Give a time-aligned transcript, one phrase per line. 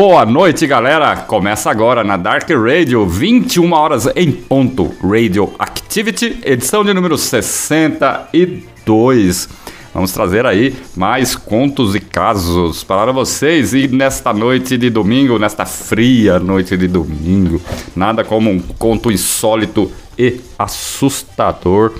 [0.00, 1.14] Boa noite, galera!
[1.14, 4.94] Começa agora na Dark Radio, 21 horas em ponto.
[5.02, 9.48] Radio Activity, edição de número 62.
[9.92, 13.74] Vamos trazer aí mais contos e casos para vocês.
[13.74, 17.60] E nesta noite de domingo, nesta fria noite de domingo,
[17.94, 21.92] nada como um conto insólito e assustador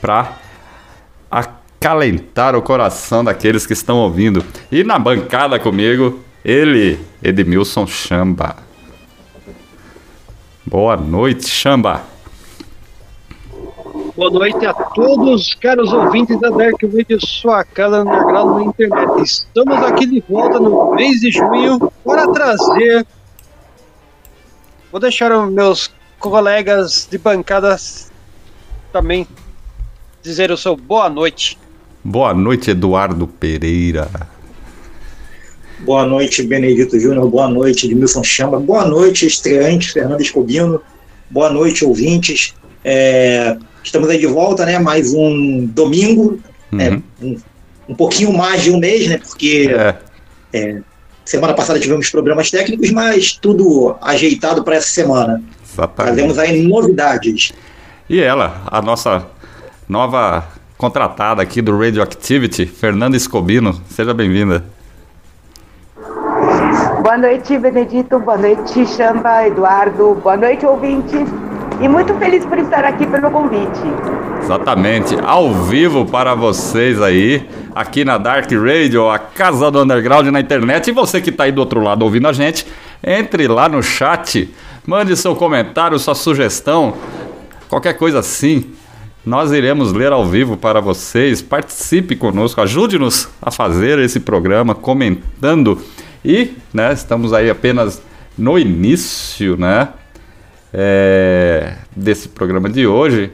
[0.00, 0.38] para
[1.28, 4.44] acalentar o coração daqueles que estão ouvindo.
[4.70, 8.56] E na bancada comigo, ele, Edmilson Chamba.
[10.64, 12.02] Boa noite, Chamba.
[14.16, 19.22] Boa noite a todos, caros ouvintes da Dark Radio, sua casa underground na internet.
[19.22, 23.06] Estamos aqui de volta no mês de junho para trazer.
[24.90, 28.10] Vou deixar os meus colegas de bancadas
[28.90, 29.28] também
[30.22, 31.58] dizer o seu boa noite.
[32.02, 34.37] Boa noite, Eduardo Pereira.
[35.80, 37.28] Boa noite, Benedito Júnior.
[37.28, 38.58] Boa noite, Edmilson Chamba.
[38.58, 40.80] Boa noite, estreante, Fernando Escobino.
[41.30, 42.54] Boa noite, ouvintes.
[42.84, 44.78] É, estamos aí de volta, né?
[44.78, 46.40] Mais um domingo.
[46.72, 46.80] Uhum.
[46.80, 47.36] É, um,
[47.88, 49.18] um pouquinho mais de um mês, né?
[49.18, 49.94] Porque É,
[50.52, 50.80] é,
[51.24, 55.42] semana passada tivemos problemas técnicos, mas tudo ajeitado para essa semana.
[55.64, 56.14] exatamente.
[56.14, 57.52] Trazemos aí novidades.
[58.10, 59.26] E ela, a nossa
[59.88, 63.80] nova contratada aqui do Radioactivity, Fernanda Escobino.
[63.90, 64.64] Seja bem-vinda.
[67.08, 68.18] Boa noite, Benedito.
[68.18, 70.14] Boa noite, Chamba, Eduardo.
[70.22, 71.26] Boa noite, ouvintes.
[71.80, 73.80] E muito feliz por estar aqui pelo convite.
[74.42, 80.38] Exatamente, ao vivo para vocês aí, aqui na Dark Radio, a casa do underground na
[80.38, 80.88] internet.
[80.88, 82.66] E você que está aí do outro lado ouvindo a gente,
[83.02, 84.54] entre lá no chat,
[84.86, 86.92] mande seu comentário, sua sugestão,
[87.70, 88.66] qualquer coisa assim.
[89.24, 91.40] Nós iremos ler ao vivo para vocês.
[91.40, 95.82] Participe conosco, ajude-nos a fazer esse programa comentando.
[96.24, 98.02] E, né, estamos aí apenas
[98.36, 99.88] no início, né,
[100.72, 103.30] é, desse programa de hoje.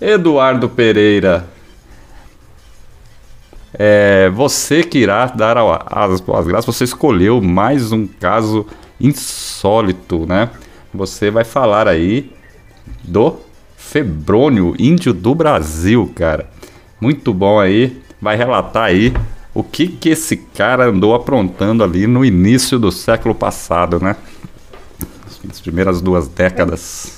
[0.00, 1.46] Eduardo Pereira,
[3.78, 5.56] é, você que irá dar
[5.86, 8.66] as boas graças, você escolheu mais um caso
[8.98, 10.48] insólito, né?
[10.94, 12.32] Você vai falar aí
[13.04, 13.36] do
[13.76, 16.48] Febrônio, índio do Brasil, cara.
[16.98, 19.12] Muito bom aí, vai relatar aí
[19.58, 24.14] o que que esse cara andou aprontando ali no início do século passado, né?
[25.50, 27.12] As primeiras duas décadas.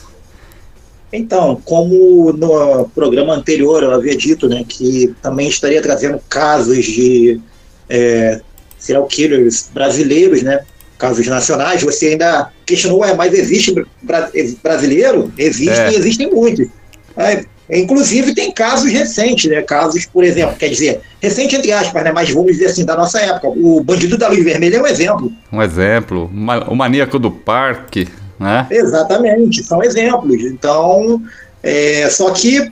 [1.13, 7.41] Então, como no programa anterior eu havia dito, né, que também estaria trazendo casos de
[7.89, 8.41] é,
[8.79, 10.61] serial killers brasileiros, né,
[10.99, 14.31] casos nacionais, você ainda questionou, é, mas existe bra-
[14.63, 15.33] brasileiro?
[15.39, 15.95] Existem, É.
[15.95, 16.69] existem muitos.
[17.17, 22.13] É, inclusive tem casos recentes, né, casos, por exemplo, quer dizer, recente entre aspas, né,
[22.13, 23.49] mas vamos dizer assim, da nossa época.
[23.49, 25.33] O Bandido da Luz Vermelha é um exemplo.
[25.53, 26.31] Um exemplo,
[26.69, 28.09] o maníaco do parque,
[28.39, 28.67] né?
[28.71, 30.43] Exatamente, são exemplos.
[30.43, 31.21] Então,
[31.63, 32.71] é, só que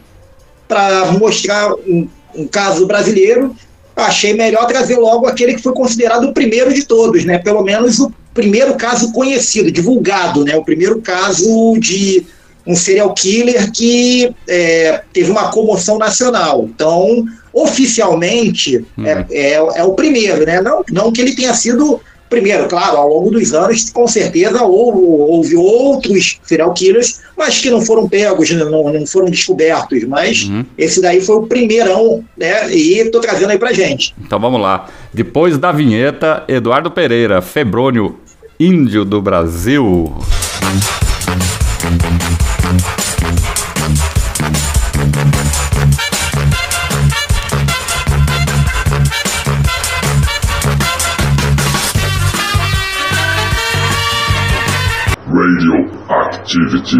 [0.68, 3.54] para mostrar um, um caso brasileiro,
[3.94, 7.38] achei melhor trazer logo aquele que foi considerado o primeiro de todos, né?
[7.38, 10.56] Pelo menos o primeiro caso conhecido, divulgado, né?
[10.56, 12.26] O primeiro caso de
[12.66, 16.64] um serial killer que é, teve uma comoção nacional.
[16.64, 20.60] Então, oficialmente, é, é, é o primeiro, né?
[20.60, 24.98] Não, não que ele tenha sido primeiro, claro, ao longo dos anos, com certeza houve,
[25.00, 30.02] houve outros serial killers, mas que não foram pegos, né, não, não foram descobertos.
[30.04, 30.64] Mas Uhum.
[30.76, 32.68] esse daí foi o primeirão, né?
[32.74, 34.12] E tô trazendo aí pra gente.
[34.20, 34.88] Então vamos lá.
[35.14, 38.16] Depois da vinheta, Eduardo Pereira, Febrônio,
[38.58, 40.12] índio do Brasil.
[56.46, 56.96] Radioactivity.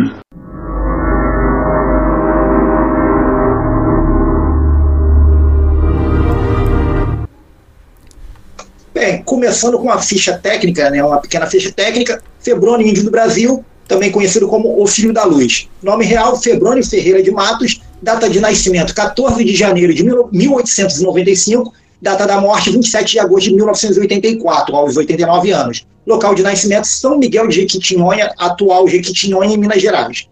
[8.92, 13.64] Bem, começando com a ficha técnica, né, uma pequena ficha técnica, Febrônio Índio do Brasil,
[13.86, 15.68] também conhecido como o Filho da Luz.
[15.80, 22.26] Nome real, Febrônio Ferreira de Matos, data de nascimento 14 de janeiro de 1895, data
[22.26, 25.86] da morte 27 de agosto de 1984, aos 89 anos.
[26.06, 30.28] Local de nascimento São Miguel de Jequitinhonha, atual Jequitinhonha, em Minas Gerais.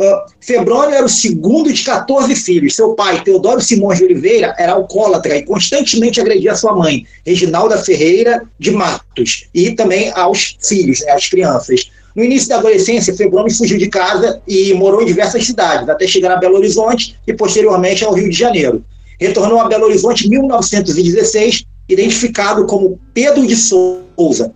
[0.00, 2.74] Uh, Febrônio era o segundo de 14 filhos.
[2.74, 8.42] Seu pai, Teodoro Simões de Oliveira, era alcoólatra e constantemente agredia sua mãe, Reginalda Ferreira
[8.58, 11.90] de Matos, e também aos filhos, né, às crianças.
[12.14, 16.32] No início da adolescência, Febrônio fugiu de casa e morou em diversas cidades, até chegar
[16.32, 18.82] a Belo Horizonte e posteriormente ao Rio de Janeiro.
[19.20, 24.52] Retornou a Belo Horizonte em 1916, identificado como Pedro de Souza,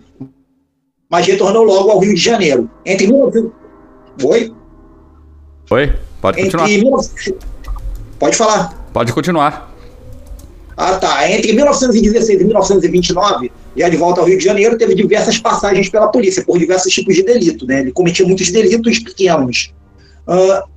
[1.09, 2.69] mas retornou logo ao Rio de Janeiro.
[2.83, 3.51] Entre 19...
[4.23, 4.53] Oi?
[5.69, 5.93] Oi?
[6.19, 6.71] Pode continuar.
[6.71, 7.35] Entre...
[8.17, 8.87] Pode falar.
[8.91, 9.75] Pode continuar.
[10.75, 11.29] Ah, tá.
[11.29, 16.07] Entre 1916 e 1929, já de volta ao Rio de Janeiro, teve diversas passagens pela
[16.07, 17.65] polícia por diversos tipos de delito.
[17.67, 17.81] Né?
[17.81, 19.73] Ele cometia muitos delitos pequenos.
[20.27, 20.67] Uh,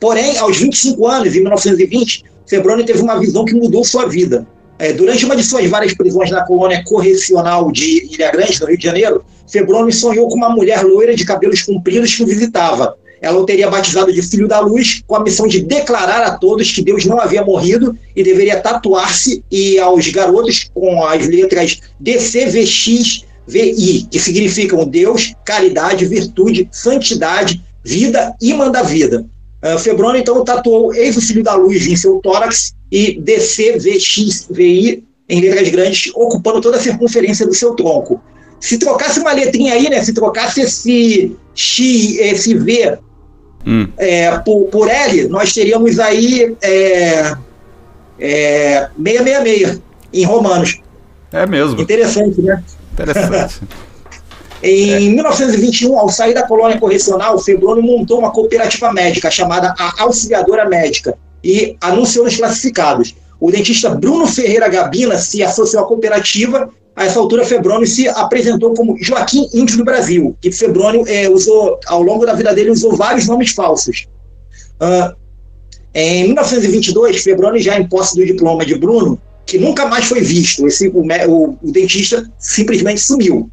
[0.00, 4.46] porém, aos 25 anos, em 1920, Febroni teve uma visão que mudou sua vida.
[4.78, 8.78] É, durante uma de suas várias prisões na colônia correcional de Ilha Grande, no Rio
[8.78, 13.38] de Janeiro, Febroni sonhou com uma mulher loira de cabelos compridos que o visitava ela
[13.38, 16.82] o teria batizado de Filho da Luz, com a missão de declarar a todos que
[16.82, 23.26] Deus não havia morrido e deveria tatuar-se e aos garotos com as letras DCVXVI,
[24.10, 29.26] que significam Deus, caridade, virtude, santidade, vida e manda-vida.
[29.62, 35.40] Uh, Febrônio, então, tatuou Eis o Filho da Luz em seu tórax e DCVXVI em
[35.40, 38.20] letras grandes, ocupando toda a circunferência do seu tronco.
[38.58, 40.02] Se trocasse uma letrinha aí, né?
[40.02, 42.98] Se trocasse esse X, esse V
[43.66, 43.88] Hum.
[43.98, 47.36] É, por, por L, nós teríamos aí é,
[48.18, 49.80] é, 666
[50.12, 50.80] em romanos.
[51.32, 51.80] É mesmo.
[51.80, 52.62] Interessante, né?
[52.92, 53.60] Interessante.
[54.62, 54.98] em é.
[55.00, 61.16] 1921, ao sair da colônia correcional, Febrônio montou uma cooperativa médica chamada a Auxiliadora Médica
[61.42, 63.14] e anunciou nos classificados.
[63.40, 68.74] O dentista Bruno Ferreira Gabina se associou à cooperativa a essa altura, Febrônio se apresentou
[68.74, 72.94] como Joaquim Índio do Brasil, que Febrônio é, usou, ao longo da vida dele, usou
[72.94, 74.06] vários nomes falsos.
[74.74, 75.16] Uh,
[75.94, 80.66] em 1922, Febrônio, já em posse do diploma de Bruno, que nunca mais foi visto,
[80.66, 83.50] esse, o, o, o dentista simplesmente sumiu.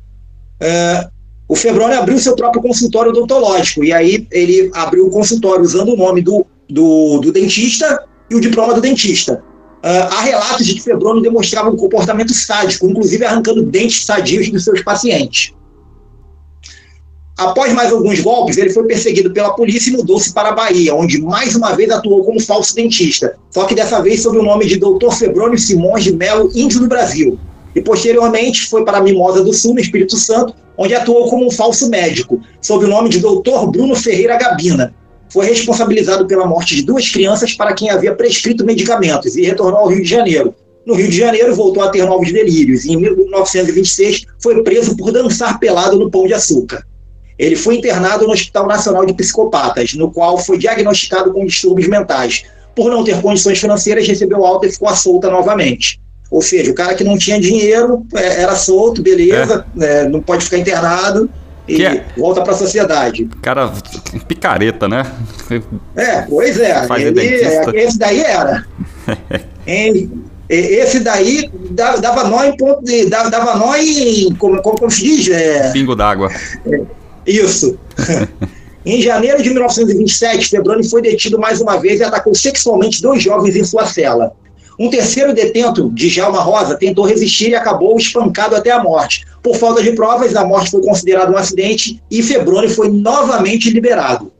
[0.61, 1.09] Uh,
[1.47, 5.97] o Febrônio abriu seu próprio consultório odontológico, e aí ele abriu o consultório usando o
[5.97, 9.41] nome do, do, do dentista e o diploma do dentista.
[9.77, 14.63] Uh, há relatos de que Febrônio demonstrava um comportamento sádico, inclusive arrancando dentes sadios dos
[14.63, 15.53] seus pacientes.
[17.37, 21.21] Após mais alguns golpes, ele foi perseguido pela polícia e mudou-se para a Bahia, onde
[21.21, 24.77] mais uma vez atuou como falso dentista, só que dessa vez sob o nome de
[24.77, 25.11] Dr.
[25.11, 27.39] Febrônio Simões de Melo, índio do Brasil.
[27.77, 31.87] E posteriormente foi para Mimosa do Sul, no Espírito Santo, onde atuou como um falso
[31.91, 33.67] médico, sob o nome de Dr.
[33.69, 34.95] Bruno Ferreira Gabina,
[35.29, 39.89] foi responsabilizado pela morte de duas crianças para quem havia prescrito medicamentos e retornou ao
[39.89, 40.55] Rio de Janeiro.
[40.87, 45.11] No Rio de Janeiro, voltou a ter novos delírios e, em 1926, foi preso por
[45.11, 46.83] dançar pelado no Pão de Açúcar.
[47.37, 52.43] Ele foi internado no Hospital Nacional de Psicopatas, no qual foi diagnosticado com distúrbios mentais.
[52.75, 55.99] Por não ter condições financeiras, recebeu alta e ficou solta novamente.
[56.29, 60.01] Ou seja, o cara que não tinha dinheiro é, era solto, beleza, é.
[60.01, 61.29] É, não pode ficar internado,
[61.67, 62.05] e é...
[62.17, 63.29] volta para a sociedade.
[63.41, 63.71] Cara,
[64.27, 65.05] picareta, né?
[65.95, 66.87] É, pois é.
[66.97, 67.21] Ele,
[67.75, 68.65] esse daí era.
[70.49, 75.29] esse daí dava nó em ponto de, dava nó em como, como se diz?
[75.29, 76.31] É, Pingo d'água.
[76.65, 76.81] É,
[77.25, 77.77] isso.
[78.85, 83.57] em janeiro de 1927, Febroni foi detido mais uma vez e atacou sexualmente dois jovens
[83.57, 84.33] em sua cela.
[84.79, 89.25] Um terceiro detento, Djalma Rosa, tentou resistir e acabou espancado até a morte.
[89.41, 94.31] Por falta de provas, a morte foi considerada um acidente e Febroni foi novamente liberado.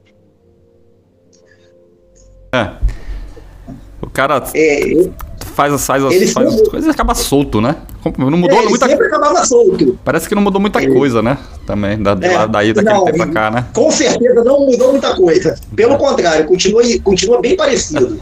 [2.54, 2.70] É.
[4.02, 5.10] O cara é,
[5.56, 7.76] faz, as, faz, as, faz as coisas e acaba solto, né?
[8.18, 9.10] Não mudou é, ele muita sempre
[9.46, 10.00] solto.
[10.06, 10.88] Parece que não mudou muita é.
[10.88, 11.38] coisa, né?
[11.66, 13.66] Também, da, é, daí daquele não, tempo pra cá, né?
[13.74, 15.56] Com certeza não mudou muita coisa.
[15.76, 18.22] Pelo contrário, continua, continua bem parecido.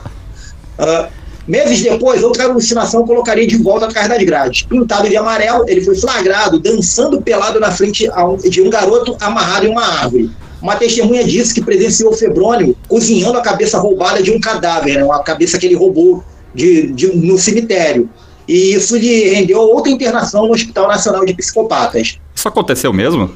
[0.79, 1.07] uh,
[1.48, 4.64] Meses depois, outra alucinação colocaria de volta atrás das grades.
[4.64, 8.10] Pintado de amarelo, ele foi flagrado dançando pelado na frente
[8.50, 10.32] de um garoto amarrado em uma árvore.
[10.62, 15.04] Uma testemunha disse que presenciou Febrônio cozinhando a cabeça roubada de um cadáver, né?
[15.04, 16.24] uma cabeça que ele roubou
[16.54, 18.10] de, de, no cemitério.
[18.48, 22.20] E isso lhe rendeu outra internação no Hospital Nacional de Psicopatas.
[22.34, 23.30] Isso aconteceu mesmo?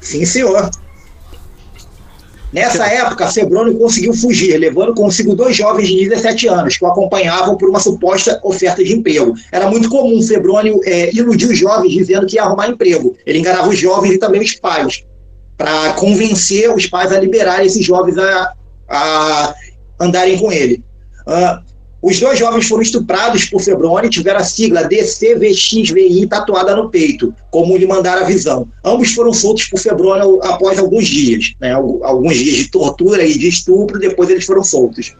[0.00, 0.70] Sim, senhor.
[2.56, 7.54] Nessa época, Febrônio conseguiu fugir, levando consigo dois jovens de 17 anos, que o acompanhavam
[7.54, 9.34] por uma suposta oferta de emprego.
[9.52, 13.14] Era muito comum Febrônio é, iludir os jovens dizendo que ia arrumar emprego.
[13.26, 15.04] Ele enganava os jovens e também os pais,
[15.54, 18.54] para convencer os pais a liberarem esses jovens a,
[18.88, 19.54] a
[20.00, 20.82] andarem com ele.
[21.26, 21.62] Uh,
[22.02, 27.34] os dois jovens foram estuprados por Febrone e tiveram a sigla DCVXVI tatuada no peito,
[27.50, 28.68] como lhe mandara a visão.
[28.84, 33.48] Ambos foram soltos por Febrone após alguns dias, né, alguns dias de tortura e de
[33.48, 35.14] estupro, depois eles foram soltos.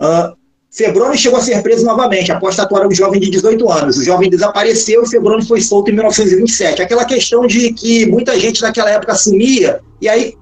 [0.00, 0.36] Uh,
[0.70, 3.96] Febrone chegou a ser preso novamente após tatuar um jovem de 18 anos.
[3.98, 6.82] O jovem desapareceu e Febrone foi solto em 1927.
[6.82, 10.34] Aquela questão de que muita gente naquela época sumia e aí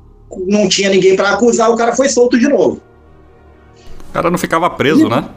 [0.46, 2.80] não tinha ninguém para acusar, o cara foi solto de novo.
[4.10, 5.08] O cara não ficava preso, e...
[5.08, 5.28] né?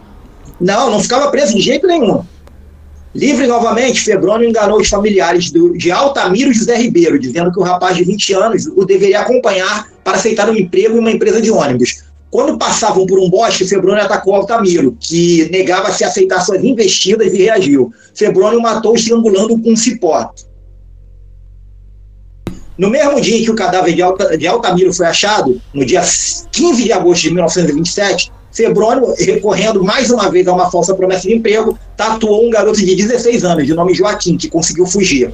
[0.60, 2.24] Não, não ficava preso de jeito nenhum.
[3.16, 7.98] Livre novamente, Febrônio enganou os familiares do, de Altamiro José Ribeiro, dizendo que o rapaz
[7.98, 12.04] de 20 anos o deveria acompanhar para aceitar um emprego em uma empresa de ônibus.
[12.30, 17.38] Quando passavam por um bosque, Febrônio atacou Altamiro, que negava-se a aceitar suas investidas e
[17.38, 17.92] reagiu.
[18.14, 20.32] Febrônio matou estrangulando com um cipó.
[22.78, 26.02] No mesmo dia em que o cadáver de, Alta, de Altamiro foi achado, no dia
[26.52, 31.36] 15 de agosto de 1927, Febrônio, recorrendo mais uma vez a uma falsa promessa de
[31.36, 35.32] emprego, tatuou um garoto de 16 anos, de nome Joaquim, que conseguiu fugir.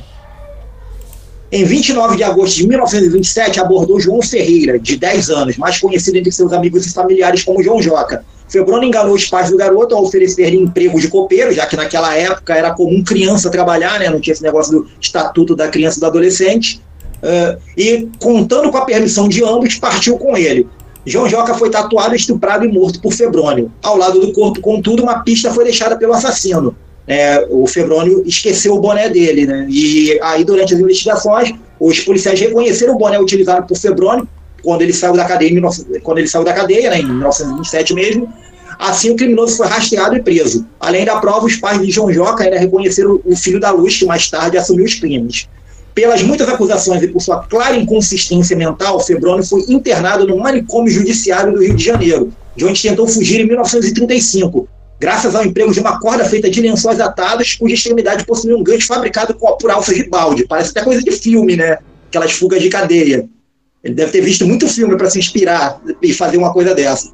[1.51, 6.31] Em 29 de agosto de 1927, abordou João Ferreira, de 10 anos, mais conhecido entre
[6.31, 8.25] seus amigos e familiares como João Joca.
[8.47, 12.55] Febrônio enganou os pais do garoto ao oferecer-lhe emprego de copeiro, já que naquela época
[12.55, 14.09] era comum criança trabalhar, né?
[14.09, 16.81] não tinha esse negócio do estatuto da criança e do adolescente.
[17.23, 20.67] Uh, e, contando com a permissão de ambos, partiu com ele.
[21.05, 23.71] João Joca foi tatuado, estuprado e morto por Febrônio.
[23.83, 26.75] Ao lado do corpo, contudo, uma pista foi deixada pelo assassino.
[27.07, 29.67] É, o Febrônio esqueceu o boné dele, né?
[29.69, 34.27] E aí, durante as investigações, os policiais reconheceram o boné utilizado por Febrônio
[34.63, 35.61] quando ele saiu da cadeia,
[36.01, 38.33] quando ele saiu da cadeia, né, em 1927 mesmo.
[38.79, 40.65] Assim, o criminoso foi rastreado e preso.
[40.79, 44.05] Além da prova, os pais de João Joca ainda reconheceram o filho da Luz, que
[44.05, 45.47] mais tarde assumiu os crimes.
[45.95, 51.53] Pelas muitas acusações e por sua clara inconsistência mental, Febrônio foi internado no manicômio judiciário
[51.53, 54.67] do Rio de Janeiro, de onde tentou fugir em 1935,
[54.99, 58.87] graças ao emprego de uma corda feita de lençóis atados, cuja extremidade possuía um gancho
[58.87, 60.45] fabricado por alças de balde.
[60.45, 61.77] Parece até coisa de filme, né?
[62.09, 63.29] Aquelas fugas de cadeia.
[63.81, 67.09] Ele deve ter visto muito filme para se inspirar e fazer uma coisa dessa.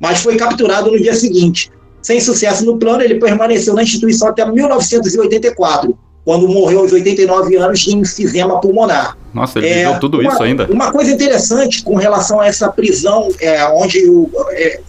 [0.00, 1.70] Mas foi capturado no dia seguinte.
[2.02, 7.80] Sem sucesso no plano, ele permaneceu na instituição até 1984, quando morreu aos 89 anos
[7.80, 9.16] de enfisema pulmonar.
[9.32, 10.66] Nossa, ele é, tudo uma, isso ainda.
[10.70, 14.80] Uma coisa interessante com relação a essa prisão, é, onde o, é,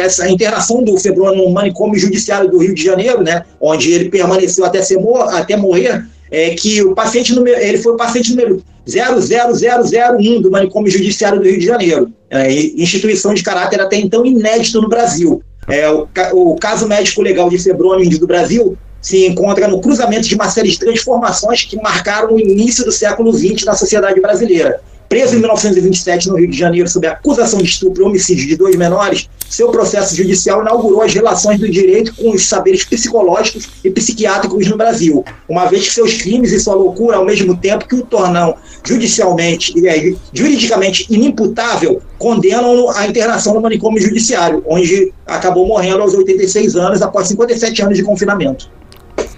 [0.00, 4.64] essa internação do Febrônio no manicômio judiciário do Rio de Janeiro, né, onde ele permaneceu
[4.64, 4.98] até, ser,
[5.32, 10.90] até morrer, é que o paciente número, ele foi o paciente número 00001 do manicômio
[10.90, 15.42] judiciário do Rio de Janeiro, é, instituição de caráter até então inédito no Brasil.
[15.68, 20.34] É, o, o caso médico legal de Febrônio do Brasil se encontra no cruzamento de
[20.34, 24.80] uma série de transformações que marcaram o início do século XX na sociedade brasileira.
[25.08, 28.76] Preso em 1927 no Rio de Janeiro sob acusação de estupro e homicídio de dois
[28.76, 34.68] menores, seu processo judicial inaugurou as relações do direito com os saberes psicológicos e psiquiátricos
[34.68, 38.02] no Brasil, uma vez que seus crimes e sua loucura, ao mesmo tempo que o
[38.02, 46.02] tornam judicialmente e é, juridicamente inimputável, condenam-no à internação no manicômio judiciário, onde acabou morrendo
[46.02, 48.68] aos 86 anos após 57 anos de confinamento.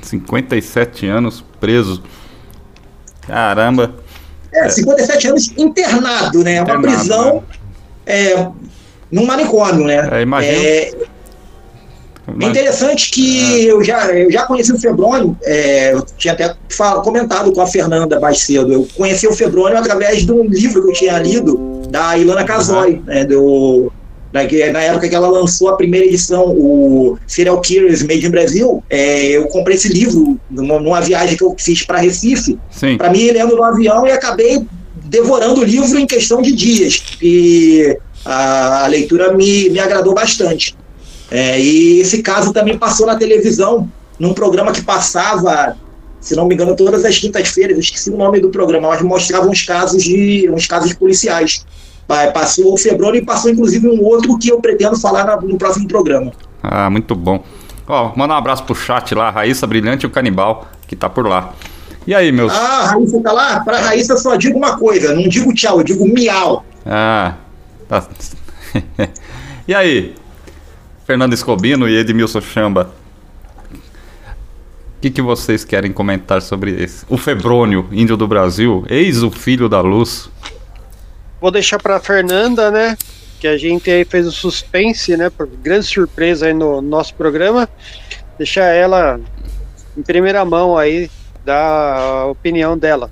[0.02, 2.02] 57 anos preso.
[3.26, 3.94] Caramba.
[4.52, 6.56] É, 57 anos internado, né?
[6.58, 7.42] Internado, uma prisão né?
[8.06, 8.48] É,
[9.10, 10.08] num manicômio, né?
[10.12, 10.52] É, imagina.
[10.52, 10.92] É,
[12.40, 13.72] é interessante que é.
[13.72, 16.54] eu, já, eu já conheci o Febrônio, é, eu tinha até
[17.02, 18.72] comentado com a Fernanda mais cedo.
[18.72, 22.94] Eu conheci o Febrônio através de um livro que eu tinha lido da Ilana Casoy,
[22.94, 23.02] uhum.
[23.04, 23.92] né, do
[24.32, 28.82] na, na, época que ela lançou a primeira edição, o Serial Killers Made in Brasil,
[28.88, 32.58] é, eu comprei esse livro numa, numa viagem que eu fiz para Recife,
[32.96, 34.64] para mim lendo no avião e acabei
[35.04, 37.02] devorando o livro em questão de dias.
[37.20, 40.76] E a, a leitura me, me agradou bastante.
[41.30, 45.76] É, e esse caso também passou na televisão, num programa que passava,
[46.20, 49.48] se não me engano, todas as quintas-feiras, eu esqueci o nome do programa, mas mostrava
[49.48, 51.64] uns casos de uns casos policiais.
[52.32, 56.32] Passou o Febrônio e passou inclusive um outro que eu pretendo falar no próximo programa.
[56.62, 57.44] Ah, muito bom.
[57.86, 61.26] Ó, manda um abraço pro chat lá, Raíssa Brilhante e o Canibal, que tá por
[61.26, 61.54] lá.
[62.06, 62.52] E aí, meus.
[62.52, 63.60] Ah, Raíssa tá lá?
[63.60, 66.64] Pra Raíssa só digo uma coisa, não digo tchau, eu digo miau.
[66.86, 67.34] Ah,
[67.88, 68.06] tá.
[69.66, 70.14] e aí,
[71.04, 72.92] Fernando Escobino e Edmilson Chamba?
[73.72, 77.04] O que, que vocês querem comentar sobre esse?
[77.08, 80.30] O Febrônio, índio do Brasil, eis o filho da luz.
[81.40, 82.96] Vou deixar pra Fernanda, né?
[83.40, 85.30] Que a gente aí fez o suspense, né?
[85.30, 87.68] Por grande surpresa aí no nosso programa.
[88.38, 89.18] Deixar ela
[89.96, 91.10] em primeira mão aí,
[91.44, 93.10] dar a opinião dela.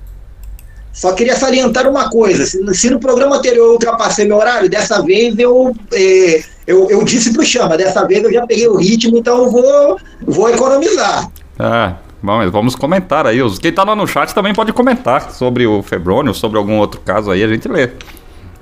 [0.93, 5.01] Só queria salientar uma coisa: se, se no programa anterior eu ultrapassei meu horário, dessa
[5.01, 9.17] vez eu, é, eu, eu disse pro Chama, dessa vez eu já peguei o ritmo,
[9.17, 11.29] então eu vou, vou economizar.
[11.57, 13.41] Ah, bom, mas vamos comentar aí.
[13.41, 16.99] Os- Quem tá lá no chat também pode comentar sobre o Febrônio, sobre algum outro
[17.01, 17.89] caso aí, a gente lê.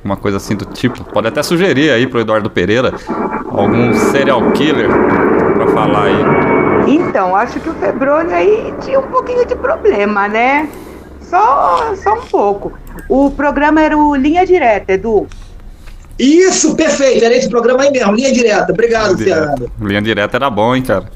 [0.08, 1.04] Uma coisa assim do tipo.
[1.04, 2.94] Pode até sugerir aí pro Eduardo Pereira
[3.50, 4.88] algum serial killer
[5.54, 6.94] pra falar aí.
[6.96, 10.70] Então, acho que o Febrônio aí tinha um pouquinho de problema, né?
[11.20, 12.72] Só, só um pouco.
[13.10, 15.28] O programa era o Linha Direta, Edu.
[16.18, 18.72] Isso, perfeito, era esse programa aí mesmo, linha direta.
[18.72, 19.70] Obrigado, Fernanda.
[19.82, 21.12] Linha direta era bom, hein, cara.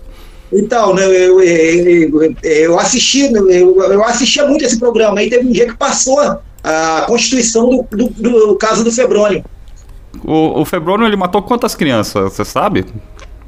[0.51, 5.47] Então, né, eu, eu, eu, eu assisti, eu, eu assistia muito esse programa, aí teve
[5.47, 9.43] um dia que passou a constituição do, do, do caso do Febrônio.
[10.23, 12.85] O, o Febrônio, ele matou quantas crianças, você sabe,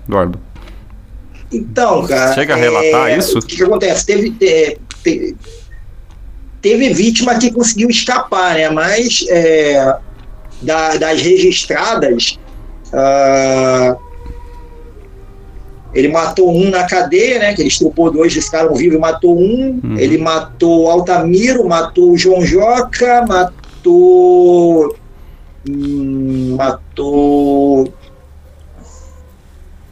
[0.08, 0.40] Eduardo?
[1.52, 2.34] Então, cara.
[2.34, 3.38] Chega a relatar é, isso?
[3.38, 4.06] O que, que acontece?
[4.06, 5.36] Teve, é, te-
[6.62, 8.70] teve vítima que conseguiu escapar, né?
[8.70, 9.96] Mas é,
[10.62, 12.40] da- das registradas,
[12.92, 13.96] ah,
[15.94, 17.54] ele matou um na cadeia, né?
[17.54, 19.80] Que ele estrupou dois, eles ficaram vivos e matou um.
[19.84, 19.98] Uhum.
[19.98, 24.96] Ele matou o Altamiro, matou o João Joca, matou.
[25.70, 27.94] hum, matou.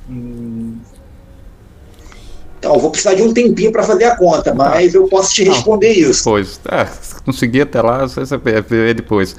[0.10, 0.78] hum,
[2.60, 5.44] então, eu vou precisar de um tempinho para fazer a conta, mas eu posso te
[5.44, 6.20] responder isso.
[6.24, 6.60] Depois.
[6.70, 9.36] É, se conseguir até lá, você vê vê depois.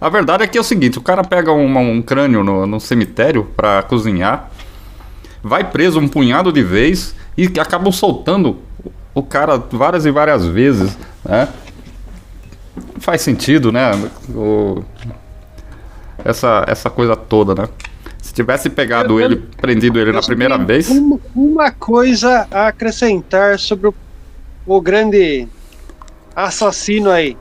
[0.00, 2.78] A verdade é que é o seguinte, o cara pega uma- um crânio no, no
[2.78, 4.52] cemitério pra cozinhar,
[5.44, 8.58] vai preso um punhado de vez e acabam soltando
[9.14, 11.48] o cara várias e várias vezes, né?
[12.98, 13.90] Faz sentido, né?
[14.34, 14.82] O-
[16.24, 17.68] essa, essa coisa toda, né?
[18.20, 20.88] Se tivesse pegado ele, prendido ele na primeira vez...
[20.90, 23.94] um- uma coisa a acrescentar sobre o,
[24.66, 25.46] o grande
[26.34, 27.36] assassino aí.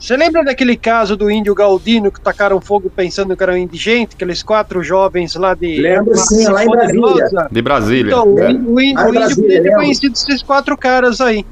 [0.00, 4.16] Você lembra daquele caso do índio Galdino que tacaram fogo pensando que era um indigente?
[4.16, 5.78] Aqueles quatro jovens lá de.
[5.78, 7.48] Lembro sim, lá em Poderosa?
[7.52, 8.10] De Brasília.
[8.10, 8.50] Então, o né?
[8.50, 9.78] índio, o índio, o Brasília, podia ter lembro.
[9.80, 11.44] conhecido esses quatro caras aí.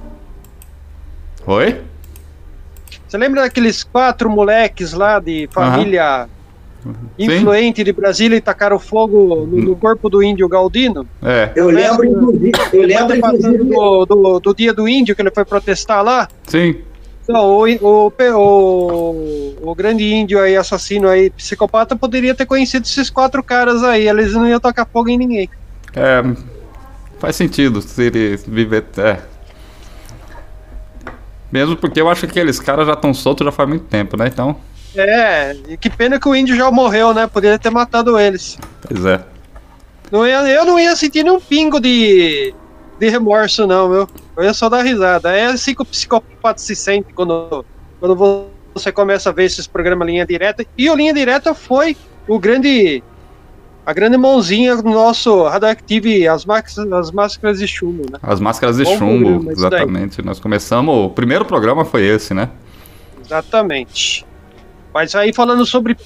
[1.47, 1.79] Oi?
[3.07, 6.27] Você lembra daqueles quatro moleques lá de família
[7.19, 11.07] influente de Brasília e tacaram fogo no, no corpo do índio Galdino?
[11.23, 15.31] É, Eu lembro, inclusive, eu lembro, inclusive, do, do, do dia do índio que ele
[15.31, 16.29] foi protestar lá.
[16.47, 16.77] sim.
[17.29, 17.67] Não, o,
[18.07, 24.09] o, o, grande índio aí, assassino aí, psicopata, poderia ter conhecido esses quatro caras aí.
[24.09, 25.51] Eles não iam tocar fogo em ninguém.
[25.95, 26.25] É,
[27.19, 28.87] faz sentido se ele viver.
[28.97, 29.19] É.
[31.53, 34.29] Mesmo porque eu acho que aqueles caras já estão soltos já faz muito tempo, né?
[34.29, 34.57] Então,
[34.97, 37.27] É, e que pena que o índio já morreu, né?
[37.27, 38.59] Poderia ter matado eles.
[38.87, 39.23] pois é.
[40.11, 42.55] Não ia, eu não ia sentir nenhum pingo de,
[42.99, 44.09] de remorso, não, meu.
[44.37, 45.31] Eu ia só dar risada.
[45.33, 47.65] É assim que o psicopata se sente quando,
[48.01, 50.65] quando você começa a ver esses programas Linha Direta.
[50.77, 53.03] E o Linha Direta foi o grande.
[53.87, 58.19] A grande mãozinha do nosso Radioactive, as, máscaras- as máscaras de chumbo, né?
[58.23, 60.23] As máscaras de Bom chumbo, programa, exatamente.
[60.23, 60.95] Nós começamos.
[61.07, 62.51] O primeiro programa foi esse, né?
[63.25, 64.27] Exatamente.
[64.93, 65.97] Mas aí falando sobre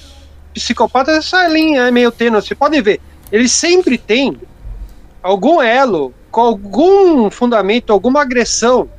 [0.53, 2.41] psicopatas, essa linha é meio tênue.
[2.41, 3.01] Você pode ver,
[3.31, 4.37] eles sempre têm
[5.21, 8.89] algum elo, com algum fundamento, alguma agressão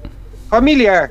[0.48, 1.10] familiar.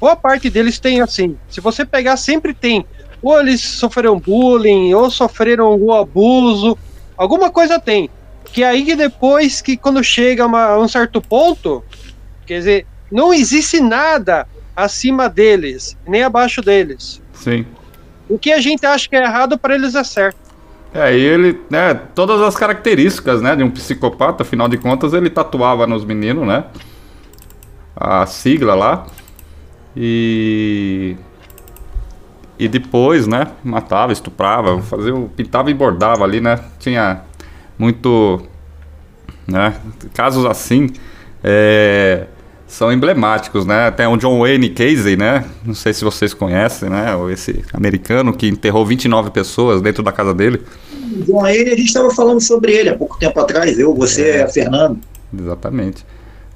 [0.00, 1.36] Boa parte deles tem assim.
[1.48, 2.84] Se você pegar, sempre tem.
[3.22, 6.76] Ou eles sofreram bullying, ou sofreram algum abuso,
[7.16, 8.10] alguma coisa tem.
[8.46, 11.84] Que aí depois que quando chega a um certo ponto,
[12.44, 17.22] quer dizer, não existe nada acima deles, nem abaixo deles.
[17.32, 17.64] Sim.
[18.28, 20.49] O que a gente acha que é errado, para eles é certo.
[20.92, 25.30] É, e ele, né, todas as características, né, de um psicopata, afinal de contas, ele
[25.30, 26.64] tatuava nos meninos, né?
[27.94, 29.06] A sigla lá.
[29.96, 31.16] E
[32.60, 36.58] e depois, né, matava, estuprava, fazia, pintava e bordava ali, né?
[36.78, 37.22] Tinha
[37.78, 38.42] muito,
[39.46, 39.74] né,
[40.12, 40.90] casos assim,
[41.42, 42.26] é,
[42.70, 43.90] são emblemáticos, né?
[43.90, 45.44] Tem o John Wayne Casey, né?
[45.64, 47.08] Não sei se vocês conhecem, né?
[47.32, 50.62] Esse americano que enterrou 29 pessoas dentro da casa dele.
[51.26, 54.42] John Wayne, a gente estava falando sobre ele há pouco tempo atrás, eu, você, É.
[54.44, 54.98] a Fernando.
[55.36, 56.06] Exatamente.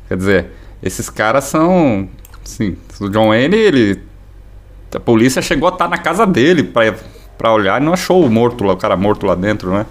[0.08, 0.46] Quer dizer,
[0.82, 2.08] esses caras são.
[2.44, 4.00] Sim, o John Wayne, ele.
[4.94, 6.94] A polícia chegou a estar na casa dele pra,
[7.36, 9.84] pra olhar e não achou o morto lá, o cara morto lá dentro, né?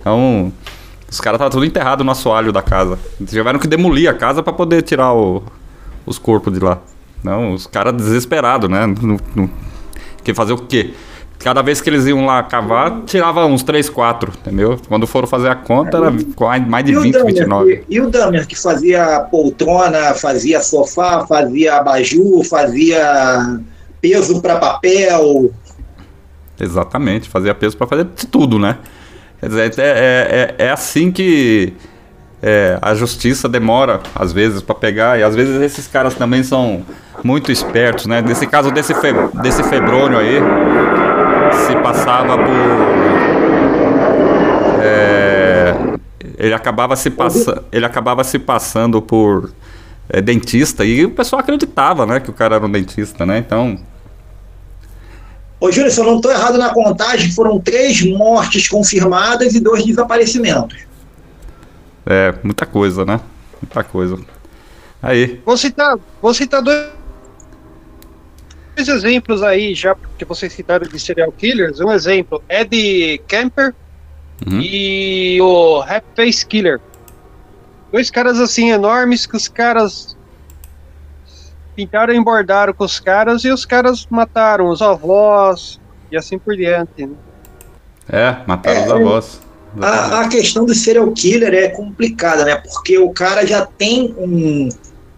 [0.00, 0.50] Então.
[1.10, 2.98] Os caras estavam tudo enterrado no assoalho da casa.
[3.18, 5.42] Eles tiveram que demolir a casa pra poder tirar o-
[6.08, 6.78] os corpos de lá.
[7.22, 8.86] Não, os caras desesperados, né?
[8.86, 9.50] Não-
[10.24, 10.92] quer fazer o quê?
[11.40, 14.76] cada vez que eles iam lá cavar, tirava uns 3, 4, entendeu?
[14.88, 16.10] Quando foram fazer a conta, era
[16.66, 17.76] mais de E o 20, Dahmer, 29.
[17.76, 23.60] que- e o Dahmer, que fazia poltrona, fazia sofá, fazia abajur, fazia
[24.00, 25.52] peso para papel.
[26.58, 28.78] Exatamente, fazia peso pra fazer de tudo, né?
[29.40, 31.72] Quer dizer, é, é, é, é assim que
[32.42, 36.84] é, a justiça demora, às vezes, pra pegar, e às vezes esses caras também são
[37.22, 38.22] muito espertos, né?
[38.22, 40.40] Nesse caso desse, fe, desse Febrônio aí,
[41.66, 42.48] se passava por.
[44.82, 45.74] é,
[46.38, 47.64] ele acabava se passando.
[47.72, 49.50] Ele acabava se passando por
[50.08, 53.38] é, dentista, e o pessoal acreditava, né, que o cara era um dentista, né?
[53.38, 53.78] Então.
[55.60, 59.84] Ô, Júnior, se eu não estou errado na contagem, foram três mortes confirmadas e dois
[59.84, 60.87] desaparecimentos.
[62.10, 63.20] É, muita coisa, né?
[63.60, 64.18] Muita coisa.
[65.02, 66.88] Aí, Vou citar, vou citar dois
[68.74, 71.80] dois exemplos aí, já que vocês citaram de serial killers.
[71.80, 73.74] Um exemplo, Ed Kemper
[74.46, 74.60] Uhum.
[74.62, 76.80] e o Rap Face Killer.
[77.92, 80.16] Dois caras assim enormes que os caras
[81.74, 85.80] pintaram e embordaram com os caras e os caras mataram os avós
[86.12, 87.04] e assim por diante.
[87.06, 87.16] né?
[88.08, 89.40] é, mataram É, os avós.
[89.84, 92.56] A, a questão do serial killer é complicada, né?
[92.56, 94.68] Porque o cara já tem um,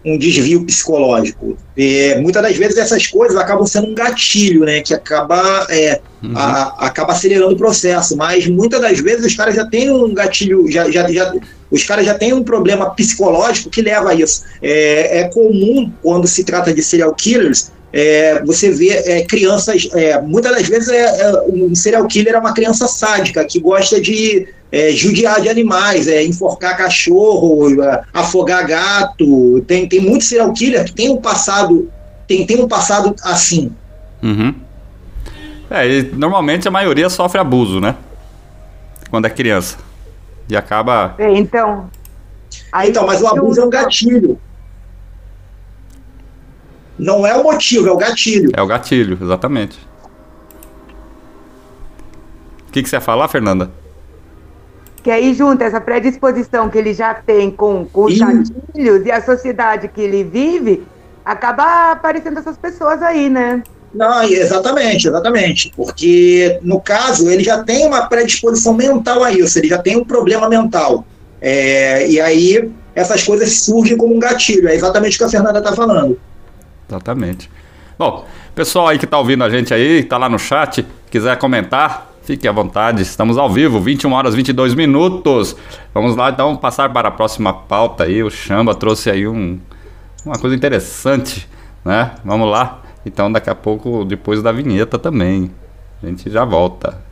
[0.05, 1.57] um desvio psicológico.
[1.77, 4.81] É, muitas das vezes essas coisas acabam sendo um gatilho, né?
[4.81, 6.37] Que acaba, é, Uhum.
[6.37, 8.15] a- acaba acelerando o processo.
[8.15, 11.33] Mas muitas das vezes os caras já têm um gatilho, já, já, já-
[11.71, 14.43] os caras já têm um problema psicológico que leva a isso.
[14.61, 17.71] É, é comum quando se trata de serial killers.
[17.93, 22.39] É, você vê é, crianças, é, muitas das vezes é, é, um serial killer é
[22.39, 27.67] uma criança sádica que gosta de é, judiar de animais, é, enforcar cachorro,
[28.13, 29.61] afogar gato.
[29.67, 31.89] Tem, tem muito serial killer que tem um passado,
[32.27, 33.71] tem, tem um passado assim.
[34.23, 34.55] Uhum.
[35.69, 37.95] É, e normalmente a maioria sofre abuso, né?
[39.09, 39.77] Quando é criança.
[40.49, 41.15] E acaba.
[41.17, 41.89] É, Então.
[42.71, 44.39] aí Então, mas o abuso é um gatilho.
[47.01, 48.51] Não é o motivo, é o gatilho.
[48.55, 49.79] É o gatilho, exatamente.
[52.69, 53.71] O que, que você ia falar, Fernanda?
[55.01, 59.19] Que aí junta essa predisposição que ele já tem com, com os gatilhos e a
[59.19, 60.83] sociedade que ele vive,
[61.25, 63.63] acaba aparecendo essas pessoas aí, né?
[63.91, 65.73] Não, exatamente, exatamente.
[65.75, 70.05] Porque, no caso, ele já tem uma predisposição mental a isso, ele já tem um
[70.05, 71.03] problema mental.
[71.41, 74.69] É, e aí, essas coisas surgem como um gatilho.
[74.69, 76.19] É exatamente o que a Fernanda está falando.
[76.91, 77.49] Exatamente.
[77.97, 82.11] Bom, pessoal aí que tá ouvindo a gente aí, tá lá no chat, quiser comentar,
[82.23, 83.01] fique à vontade.
[83.01, 85.55] Estamos ao vivo, 21 horas 22 minutos.
[85.93, 88.21] Vamos lá então passar para a próxima pauta aí.
[88.21, 89.57] O Chamba trouxe aí um,
[90.25, 91.47] uma coisa interessante,
[91.85, 92.11] né?
[92.25, 92.81] Vamos lá.
[93.05, 95.49] Então daqui a pouco, depois da vinheta também,
[96.03, 97.10] a gente já volta.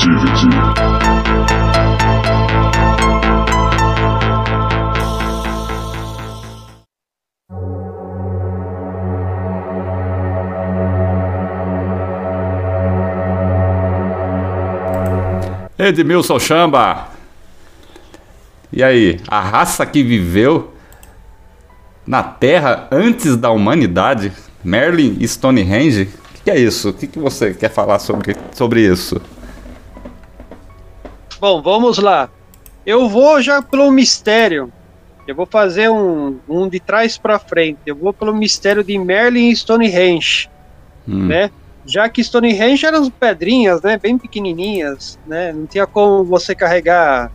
[0.00, 0.48] Radioactivity.
[15.78, 17.08] Edmilson Chamba.
[18.72, 20.72] E aí, a raça que viveu
[22.06, 24.32] na Terra antes da humanidade,
[24.64, 26.02] Merlin e Stonehenge?
[26.02, 26.90] O que, que é isso?
[26.90, 29.20] O que, que você quer falar sobre, sobre isso?
[31.40, 32.28] Bom, vamos lá.
[32.84, 34.72] Eu vou já pelo mistério.
[35.26, 37.78] Eu vou fazer um, um de trás para frente.
[37.86, 40.48] Eu vou pelo mistério de Merlin e Stonehenge,
[41.08, 41.50] Hum, né?
[41.86, 43.98] Já que Stonehenge eram pedrinhas, né?
[43.98, 45.52] Bem pequenininhas, né?
[45.52, 47.32] Não tinha como você carregar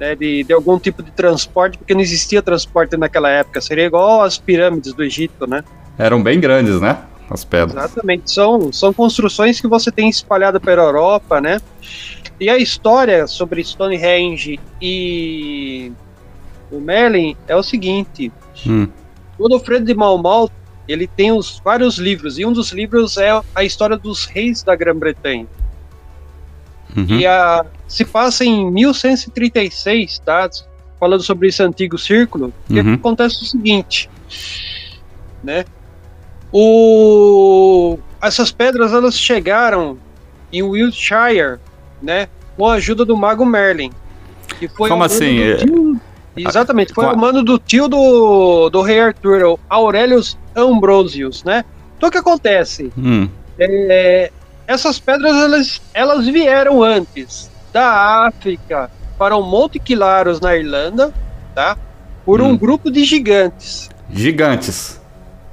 [0.00, 3.60] né, de, de algum tipo de transporte, porque não existia transporte naquela época.
[3.60, 5.62] Seria igual as pirâmides do Egito, né?
[5.98, 6.98] Eram bem grandes, né?
[7.30, 7.84] As pedras.
[7.84, 8.30] Exatamente.
[8.32, 11.60] São, são construções que você tem espalhada pela Europa, né?
[12.42, 15.92] E a história sobre Stonehenge e
[16.72, 18.32] o Merlin é o seguinte:
[18.66, 18.88] Hum,
[19.38, 20.50] o Godofredo de Malmal
[20.88, 24.74] ele tem os vários livros e um dos livros é a história dos reis da
[24.74, 25.46] Grã-Bretanha.
[26.96, 30.50] uhum, E a, se passa em 1136, tá?
[30.98, 32.94] Falando sobre esse antigo círculo, que Uhum.
[32.94, 34.10] acontece o seguinte,
[35.44, 35.64] né?
[36.52, 39.96] O, essas pedras elas chegaram
[40.52, 41.60] em Wiltshire,
[42.02, 42.28] né?
[42.56, 43.90] Com a ajuda do mago Merlin.
[44.58, 45.36] Que foi Como assim?
[45.36, 46.00] do É- tio-
[46.36, 51.64] Exatamente, foi a- o mano do tio do, do rei Arthur, Aurelius Ambrosius, né?
[51.96, 52.90] Então o que acontece?
[52.96, 54.30] Hum, É,
[54.66, 61.12] essas pedras elas, elas vieram antes da África para o Monte Quilaros na Irlanda,
[61.54, 61.76] tá?
[62.24, 62.56] Por um Hum.
[62.56, 63.90] grupo de gigantes.
[64.10, 65.00] gigantes.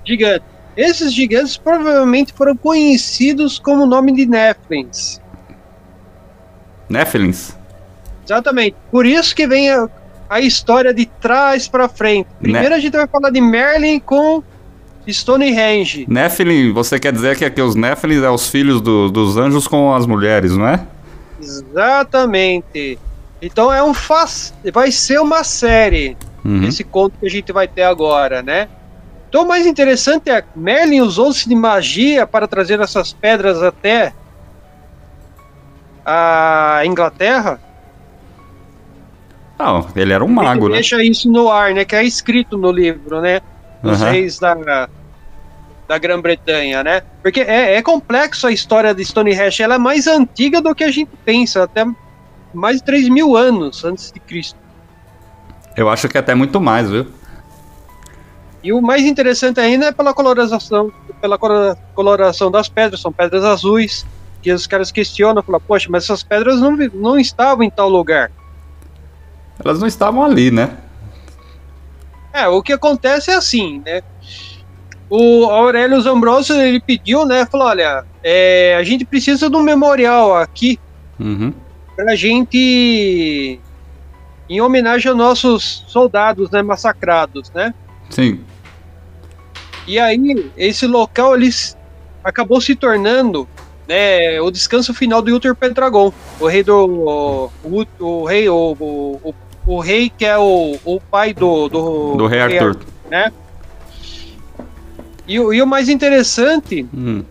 [0.06, 0.48] Gigantes.
[0.78, 5.20] Esses gigantes provavelmente foram conhecidos como o nome de Nephilims.
[6.89, 7.56] Nephilims.
[8.25, 8.75] Exatamente.
[8.91, 9.88] Por isso que vem a,
[10.30, 12.28] a história de trás para frente.
[12.41, 14.43] Primeiro a gente vai falar de Merlin com
[15.08, 16.06] Stonehenge.
[16.08, 19.93] Nephilim, você quer dizer que aqui os Nephilims é os filhos do- dos anjos com
[19.93, 20.80] as mulheres, não é?
[21.41, 22.99] Exatamente.
[23.41, 24.54] Então é um faz...
[24.73, 26.63] vai ser uma série Uhum.
[26.63, 28.69] esse conto que a gente vai ter agora, né?
[29.28, 34.13] Então o mais interessante é Merlin usou-se de magia para trazer essas pedras até
[36.12, 37.60] a Inglaterra.
[39.58, 40.76] Não, ele era um mago, Ele né?
[40.76, 41.84] Deixa isso no ar, né?
[41.86, 43.41] Que é escrito no livro, né?
[43.84, 44.12] Dos Aham.
[44.12, 44.88] reis da,
[45.88, 47.02] da Grã-Bretanha, né?
[47.22, 49.62] Porque é, é complexo a história de Stonehenge.
[49.62, 51.86] Ela é mais antiga do que a gente pensa, até
[52.54, 54.58] mais de 3 mil anos antes de Cristo.
[55.76, 57.06] Eu acho que até muito mais, viu?
[58.63, 60.91] E o mais interessante ainda é pela coloração,
[61.22, 64.06] pela colo- coloração das pedras, são pedras azuis,
[64.41, 68.32] que os caras questionam, falam, poxa, mas essas pedras não, não estavam em tal lugar.
[69.63, 70.78] Elas não estavam ali, né?
[72.32, 74.02] É, o que acontece é assim, né?
[75.10, 80.36] O Aurélio Ambrosio, ele pediu, né, falou, olha, é, a gente precisa de um memorial
[80.38, 80.80] aqui
[81.19, 81.52] Uhum.
[81.95, 83.60] pra gente,
[84.47, 87.73] em homenagem aos nossos soldados, né, massacrados, né?
[88.10, 88.39] Sim.
[89.88, 91.49] E aí, esse local ele
[92.23, 93.49] acabou se tornando
[93.89, 96.86] né, o descanso final do Uther Pendragon, o rei do.
[96.86, 99.34] O, o, o rei, o, o,
[99.65, 101.67] o, rei que é o, o pai do.
[101.67, 102.78] Do, Do rei Arthur.
[103.10, 103.34] né?
[105.28, 107.23] E, o- e o mais interessante, Hum.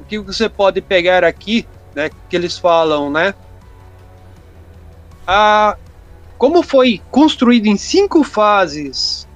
[0.00, 3.32] o que você pode pegar aqui, né, que eles falam, né?
[5.24, 5.76] A,
[6.38, 9.28] como foi construído em cinco fases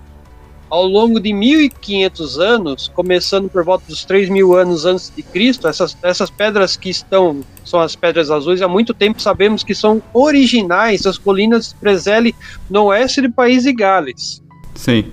[0.69, 5.97] ao longo de 1500 anos, começando por volta dos 3000 anos antes de Cristo, essas,
[6.03, 11.03] essas pedras que estão, são as pedras azuis, há muito tempo sabemos que são originais
[11.03, 12.35] das colinas de Preseli
[12.69, 14.43] no oeste do país de Gales
[14.75, 15.13] Sim.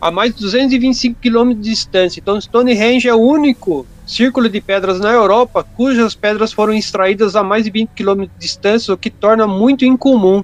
[0.00, 2.20] a mais de 225 quilômetros de distância.
[2.20, 7.42] Então, Stonehenge é o único círculo de pedras na Europa cujas pedras foram extraídas a
[7.42, 10.42] mais de 20 quilômetros de distância, o que torna muito incomum.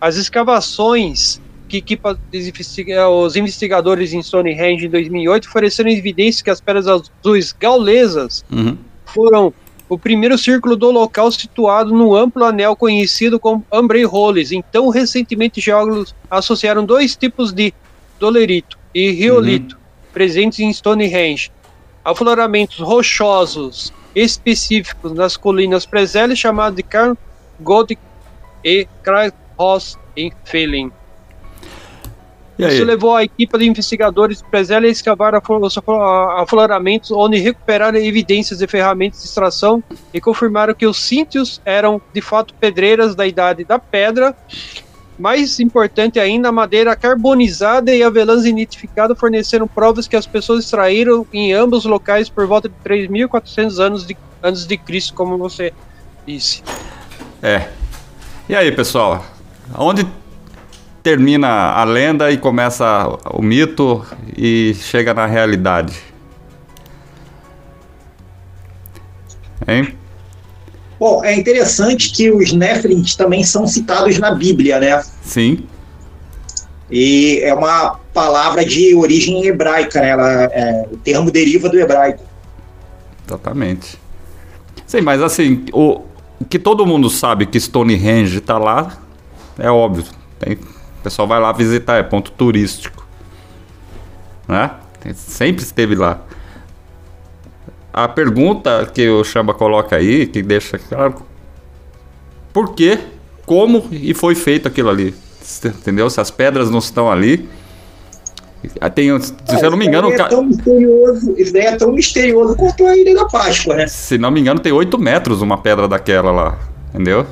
[0.00, 6.50] As escavações que equipa os investiga- os investigadores em Stonehenge em 2008 ofereceram evidências que
[6.50, 8.76] as pedras azuis gaulesas Uhum.
[9.06, 9.54] foram
[9.88, 14.52] o primeiro círculo do local situado no amplo anel conhecido como Ambrei Holes.
[14.52, 17.72] Então, recentemente, geólogos associaram dois tipos de
[18.18, 19.78] dolerito e riolito
[20.12, 21.50] presentes em Stonehenge.
[22.04, 27.16] Afloramentos rochosos específicos nas colinas Preseli, chamados de Carn
[27.60, 28.00] Gothic
[28.64, 30.90] e Krajhos em Feeling.
[32.66, 32.74] E?
[32.74, 36.00] Isso levou a equipe de investigadores Preseli a escavar aflo- os aflo-
[36.38, 42.20] afloramentos, onde recuperaram evidências de ferramentas de extração e confirmaram que os sítios eram de
[42.20, 44.36] fato pedreiras da idade da pedra.
[45.18, 51.26] Mais importante ainda, a madeira carbonizada e avelãs identificada forneceram provas que as pessoas extraíram
[51.32, 55.74] em ambos locais por volta de 3.400 anos de, antes de Cristo, como você
[56.26, 56.62] disse.
[57.42, 57.68] É.
[58.48, 59.22] E aí, pessoal?
[59.76, 60.06] Onde
[61.02, 64.04] termina a lenda e começa o mito
[64.36, 65.96] e chega na realidade?
[69.66, 69.94] Hein?
[70.98, 75.02] Bom, é interessante que os Nephilims também são citados na Bíblia, né?
[75.22, 75.64] Sim.
[76.90, 80.08] E é uma palavra de origem hebraica, né?
[80.10, 82.22] Ela, é, o termo deriva do hebraico.
[83.26, 83.96] Exatamente.
[84.86, 86.02] Sim, mas assim, o,
[86.48, 88.98] que todo mundo sabe que Stonehenge tá lá,
[89.58, 90.04] é óbvio.
[90.38, 90.58] Tem,
[91.00, 93.06] o pessoal vai lá visitar, é ponto turístico.
[94.46, 94.70] Né?
[95.14, 96.20] Sempre esteve lá.
[97.92, 101.14] A pergunta que o Chamba coloca aí, que deixa claro,
[102.52, 102.98] por que,
[103.46, 105.14] como e foi feito aquilo ali?
[105.64, 106.08] Entendeu?
[106.10, 107.48] Se as pedras não estão ali.
[108.80, 111.52] Ah, Tem, se eu não me engano, o isso daí ca- é tão misterioso, isso
[111.52, 113.86] daí é tão misterioso quanto a Ilha da Páscoa, né?
[113.86, 116.58] Se não me engano, tem 8 metros uma pedra daquela lá.
[116.92, 117.26] Entendeu?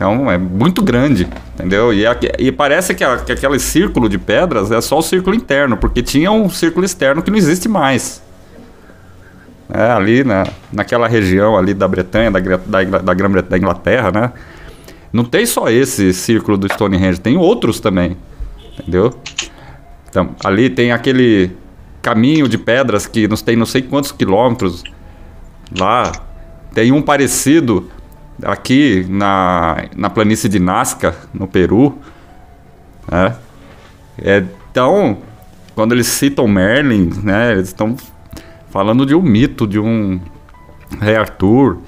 [0.00, 1.92] Então é muito grande, entendeu?
[1.92, 2.04] E,
[2.38, 6.02] e parece que, a- que aquele círculo de pedras é só o círculo interno, porque
[6.02, 8.22] tinha um círculo externo que não existe mais.
[9.68, 14.32] É, ali na, naquela região ali da Bretanha, da, da, da Inglaterra, né?
[15.12, 18.16] Não tem só esse círculo do Stonehenge, tem outros também,
[18.78, 19.12] entendeu?
[20.08, 21.50] Então, ali tem aquele
[22.00, 24.82] caminho de pedras que nos tem não sei quantos quilômetros
[25.78, 26.10] lá.
[26.72, 27.90] Tem um parecido
[28.44, 31.98] aqui na, na planície de Nazca, no Peru.
[33.10, 33.36] Né?
[34.22, 35.18] É, então,
[35.74, 37.96] quando eles citam Merlin, né, eles estão
[38.70, 40.20] falando de um mito, de um
[41.00, 41.78] Rei Arthur,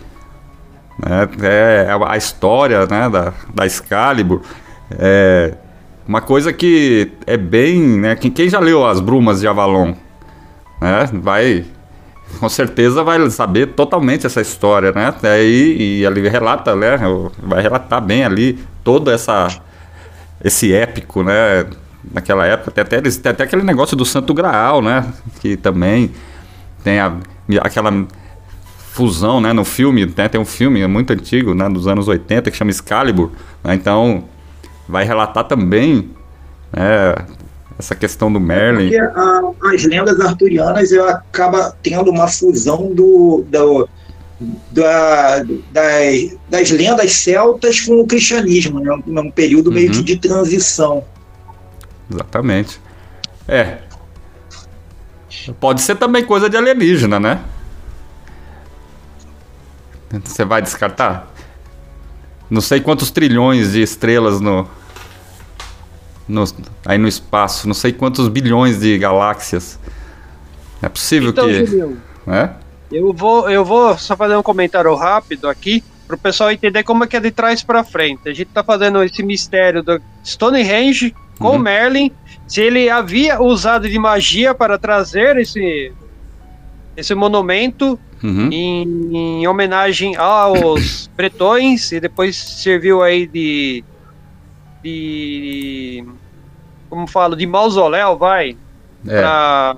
[0.98, 4.42] né, é a história né, da, da Excalibur.
[4.90, 5.54] É
[6.06, 7.80] uma coisa que é bem.
[7.80, 9.94] Né, quem, quem já leu As Brumas de Avalon
[10.80, 11.64] né, vai
[12.38, 15.14] com certeza vai saber totalmente essa história, né?
[15.22, 16.98] Aí, e ali relata, né?
[17.38, 19.48] Vai relatar bem ali toda essa
[20.44, 21.66] esse épico, né?
[22.12, 25.06] Naquela época, tem até, tem até aquele negócio do Santo Graal, né?
[25.40, 26.10] Que também
[26.82, 27.12] tem a,
[27.60, 28.06] aquela
[28.92, 29.52] fusão, né?
[29.52, 30.28] No filme, né?
[30.28, 31.68] tem um filme muito antigo, né?
[31.68, 33.30] Dos anos 80 que chama Excalibur,
[33.62, 33.74] né?
[33.74, 34.24] Então,
[34.88, 36.10] vai relatar também
[36.72, 37.14] né,
[37.82, 38.90] essa questão do Merlin.
[38.90, 43.88] Porque a, as lendas arturianas acaba tendo uma fusão do, do
[44.70, 45.42] da,
[45.72, 48.92] das, das, lendas celtas com o cristianismo, né?
[49.06, 49.94] um período meio uhum.
[49.94, 51.04] que de transição.
[52.10, 52.80] Exatamente.
[53.46, 53.78] É.
[55.60, 57.40] Pode ser também coisa de alienígena, né?
[60.24, 61.32] Você vai descartar?
[62.50, 64.68] Não sei quantos trilhões de estrelas no,
[66.28, 66.44] no,
[66.84, 69.78] aí no espaço, não sei quantos bilhões de galáxias.
[70.80, 71.66] É possível então, que.
[71.66, 72.50] Julião, é?
[72.92, 77.04] eu, vou, eu vou só fazer um comentário rápido aqui para o pessoal entender como
[77.04, 78.28] é que é de trás para frente.
[78.28, 81.58] A gente está fazendo esse mistério do Stonehenge com uhum.
[81.58, 82.12] Merlin,
[82.46, 85.92] se ele havia usado de magia para trazer esse
[86.94, 88.50] esse monumento uhum.
[88.52, 93.82] em, em, homenagem aos bretões e depois serviu aí de
[94.82, 96.04] de
[96.92, 98.54] como falo, de mausoléu, vai,
[99.08, 99.18] é.
[99.18, 99.76] pra,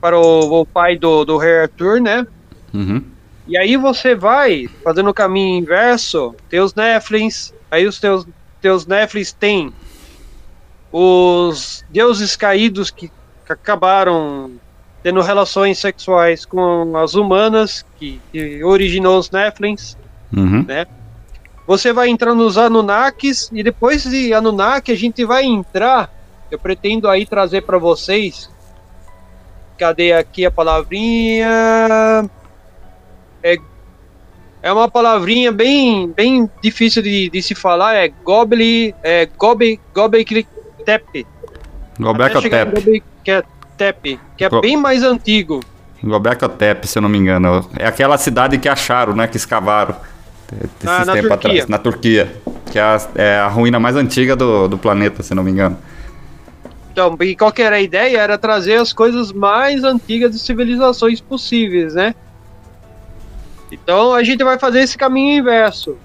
[0.00, 2.26] para o, o, pai do, do Rei Arthur, né?
[2.72, 3.04] Uhum.
[3.46, 8.26] E aí você vai fazendo o caminho inverso, teus Neflins, aí os teus,
[8.62, 9.74] teus Neflins têm
[10.90, 13.12] os deuses caídos que
[13.46, 14.52] acabaram
[15.02, 19.98] tendo relações sexuais com as humanas, que, que originou os Neflins,
[20.34, 20.64] uhum.
[20.66, 20.86] né?
[21.66, 26.12] Você vai entrar nos Anunnakis e depois de Anunnaki a gente vai entrar.
[26.50, 28.50] Eu pretendo aí trazer para vocês.
[29.78, 31.48] Cadê aqui a palavrinha?
[33.42, 33.56] É,
[34.62, 37.94] é uma palavrinha bem, bem difícil de, de se falar.
[37.94, 40.46] É Gobli, é Gobe, Gobekli
[40.84, 41.26] Tepe.
[41.98, 43.02] Gobekli
[43.76, 45.60] Tepe, que é Go bem mais antigo.
[46.02, 47.68] Gobekli Tepe, se eu não me engano.
[47.78, 49.26] É aquela cidade que acharam, né?
[49.26, 49.96] Que escavaram.
[50.86, 51.34] Ah, na Turquia.
[51.34, 52.36] Atrás, na Turquia,
[52.70, 55.78] que é a, é a ruína mais antiga do, do planeta, se não me engano.
[56.92, 58.18] Então, e qual que era a ideia?
[58.18, 62.14] Era trazer as coisas mais antigas de civilizações possíveis, né?
[63.72, 65.96] Então a gente vai fazer esse caminho inverso.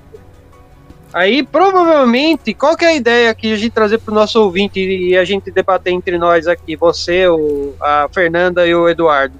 [1.14, 4.80] Aí, provavelmente, qual que é a ideia que a gente trazer para o nosso ouvinte
[4.80, 9.34] e a gente debater entre nós aqui, você, o, a Fernanda e o Eduardo?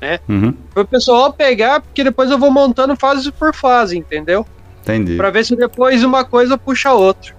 [0.00, 0.20] Né?
[0.28, 0.52] Uhum.
[0.72, 4.46] Para o pessoal pegar, porque depois eu vou montando fase por fase, entendeu?
[4.82, 5.16] Entendi.
[5.16, 7.34] Para ver se depois uma coisa puxa a outra.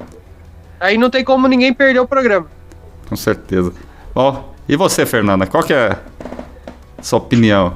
[0.80, 2.48] Aí não tem como ninguém perder o programa.
[3.08, 3.74] Com certeza.
[4.14, 5.98] Ó, oh, e você, Fernanda, qual que é
[6.98, 7.74] a sua opinião?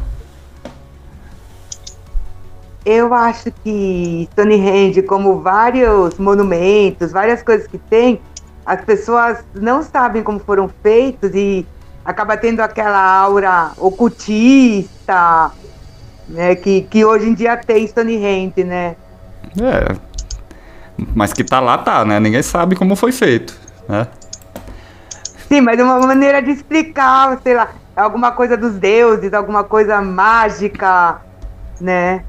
[2.85, 8.21] Eu acho que Stonehenge, como vários monumentos, várias coisas que tem,
[8.65, 11.65] as pessoas não sabem como foram feitos e
[12.05, 15.51] acaba tendo aquela aura ocultista,
[16.27, 18.95] né, que, que hoje em dia tem Stonehenge, né?
[19.61, 19.95] É,
[21.15, 22.19] mas que tá lá, tá, né?
[22.19, 24.07] Ninguém sabe como foi feito, né?
[25.47, 31.21] Sim, mas uma maneira de explicar, sei lá, alguma coisa dos deuses, alguma coisa mágica,
[31.79, 32.23] né?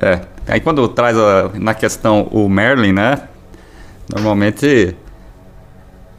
[0.00, 3.22] É, aí quando traz a, na questão o Merlin, né?
[4.12, 4.96] Normalmente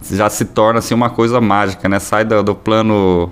[0.09, 1.99] já se torna assim uma coisa mágica, né?
[1.99, 3.31] Sai do, do plano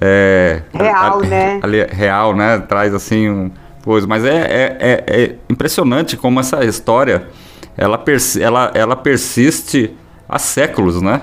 [0.00, 1.60] é, real, a, né?
[1.62, 2.58] Ali, real, né?
[2.60, 3.50] Traz assim um
[3.84, 7.28] coisa, mas é, é, é, é, impressionante como essa história
[7.76, 9.94] ela, persi ela, ela persiste
[10.26, 11.20] há séculos, né?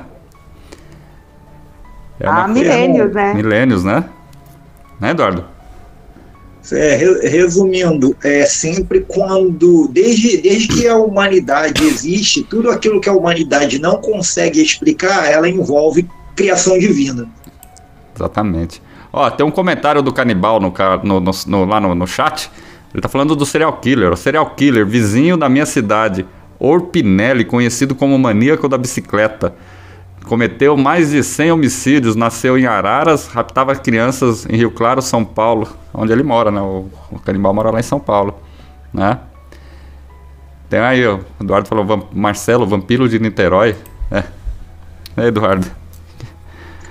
[2.19, 3.33] É há milênios, né?
[3.33, 4.05] Milênios, né?
[4.99, 5.45] Né, Eduardo?
[6.71, 13.13] É, resumindo, é sempre quando, desde, desde que a humanidade existe, tudo aquilo que a
[13.13, 17.27] humanidade não consegue explicar, ela envolve criação divina.
[18.15, 18.81] Exatamente.
[19.11, 22.49] Ó, tem um comentário do canibal no, no, no, no lá no, chat.
[22.93, 24.11] Ele tá falando do serial killer.
[24.11, 26.25] O serial killer, vizinho da minha cidade,
[26.59, 29.53] Orpinelli, conhecido como maníaco da bicicleta.
[30.25, 35.67] Cometeu mais de 100 homicídios, nasceu em Araras, raptava crianças em Rio Claro, São Paulo,
[35.93, 36.61] onde ele mora, né?
[36.61, 38.35] O, o canibal mora lá em São Paulo,
[38.93, 39.19] né?
[40.69, 43.75] Tem aí, o Eduardo falou, Marcelo, vampiro de Niterói.
[44.09, 44.23] É,
[45.17, 45.67] é Eduardo.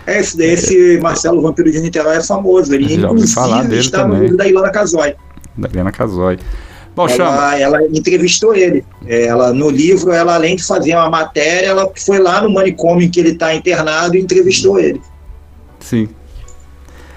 [0.06, 2.74] É, esse, esse Marcelo Vampiro de Niterói é famoso.
[2.74, 4.20] Ele, Já ouvi falar inclusive, dele está no também.
[4.22, 5.14] livro da Ilana Casoy.
[5.56, 6.38] Da Helena Casoy.
[6.94, 7.56] Bom, chama.
[7.56, 8.84] Ela, ela entrevistou ele.
[9.06, 13.10] Ela, no livro, ela, além de fazer uma matéria, ela foi lá no manicômio em
[13.10, 15.00] que ele está internado e entrevistou ele.
[15.78, 16.08] Sim.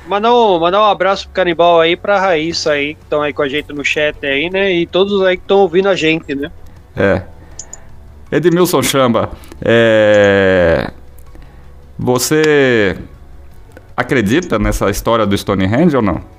[0.08, 3.42] Mandar um, mandar um abraço pro canibal aí, pra Raíssa aí, que estão aí com
[3.42, 4.72] a gente no chat aí, né?
[4.72, 6.52] E todos aí que estão ouvindo a gente, né?
[6.96, 7.24] É.
[8.32, 10.92] Edmilson Chamba, é...
[11.98, 12.98] você
[13.96, 16.33] acredita nessa história do Stonehenge ou não?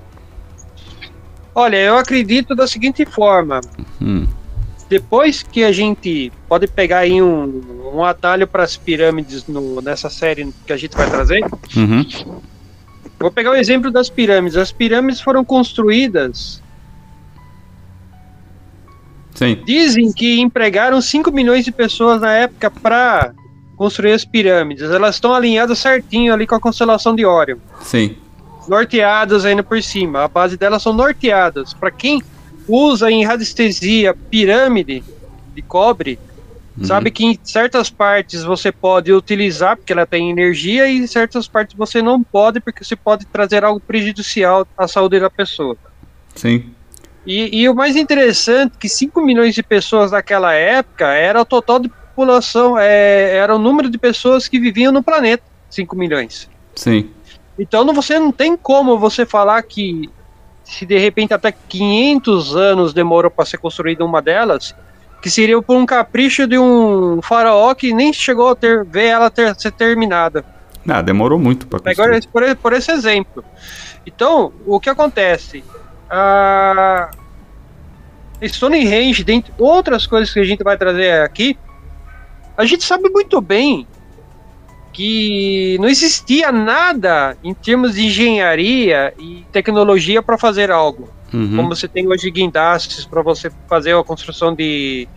[1.54, 3.60] Olha, eu acredito da seguinte forma.
[4.02, 4.26] Hum.
[4.88, 7.62] Depois que a gente pode pegar aí um,
[7.94, 11.42] um atalho para as pirâmides no- nessa série que a gente vai trazer,
[11.76, 12.06] Uhum.
[13.18, 14.56] vou pegar o exemplo das pirâmides.
[14.58, 16.62] As pirâmides foram construídas,
[19.34, 23.32] Sim, dizem que empregaram 5 milhões de pessoas na época para
[23.76, 24.88] construir as pirâmides.
[24.90, 27.56] Elas estão alinhadas certinho ali com a constelação de Órion.
[27.80, 28.16] sim.
[28.68, 30.24] Norteadas ainda por cima.
[30.24, 31.74] A base delas são norteadas.
[31.74, 32.22] Para quem
[32.68, 35.02] usa em radiestesia pirâmide
[35.54, 36.18] de cobre,
[36.76, 36.84] Uhum.
[36.84, 41.46] sabe que em certas partes você pode utilizar porque ela tem energia e em certas
[41.46, 45.76] partes você não pode porque você pode trazer algo prejudicial à saúde da pessoa.
[46.34, 46.64] Sim.
[47.24, 51.78] E, e o mais interessante que 5 milhões de pessoas naquela época era o total
[51.78, 56.50] de população, é, era o número de pessoas que viviam no planeta, 5 milhões.
[56.74, 57.10] Sim.
[57.58, 60.10] Então você não tem como você falar que
[60.64, 64.74] se de repente até 500 anos demorou para ser construída uma delas,
[65.22, 69.30] que seria por um capricho de um faraó que nem chegou a ter, ver ela
[69.30, 70.44] ter, ser terminada.
[70.86, 73.44] Ah, demorou muito para Agora, por, por esse exemplo.
[74.06, 75.64] Então, o que acontece?
[76.10, 77.10] A
[78.42, 81.58] Stonehenge, dentre outras coisas que a gente vai trazer aqui,
[82.56, 83.86] a gente sabe muito bem
[84.94, 91.10] que não existia nada em termos de engenharia e tecnologia para fazer algo.
[91.32, 91.56] Uhum.
[91.56, 95.08] Como você tem hoje guindastes para você fazer a construção de,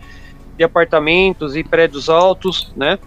[0.56, 2.98] de apartamentos e prédios altos, né?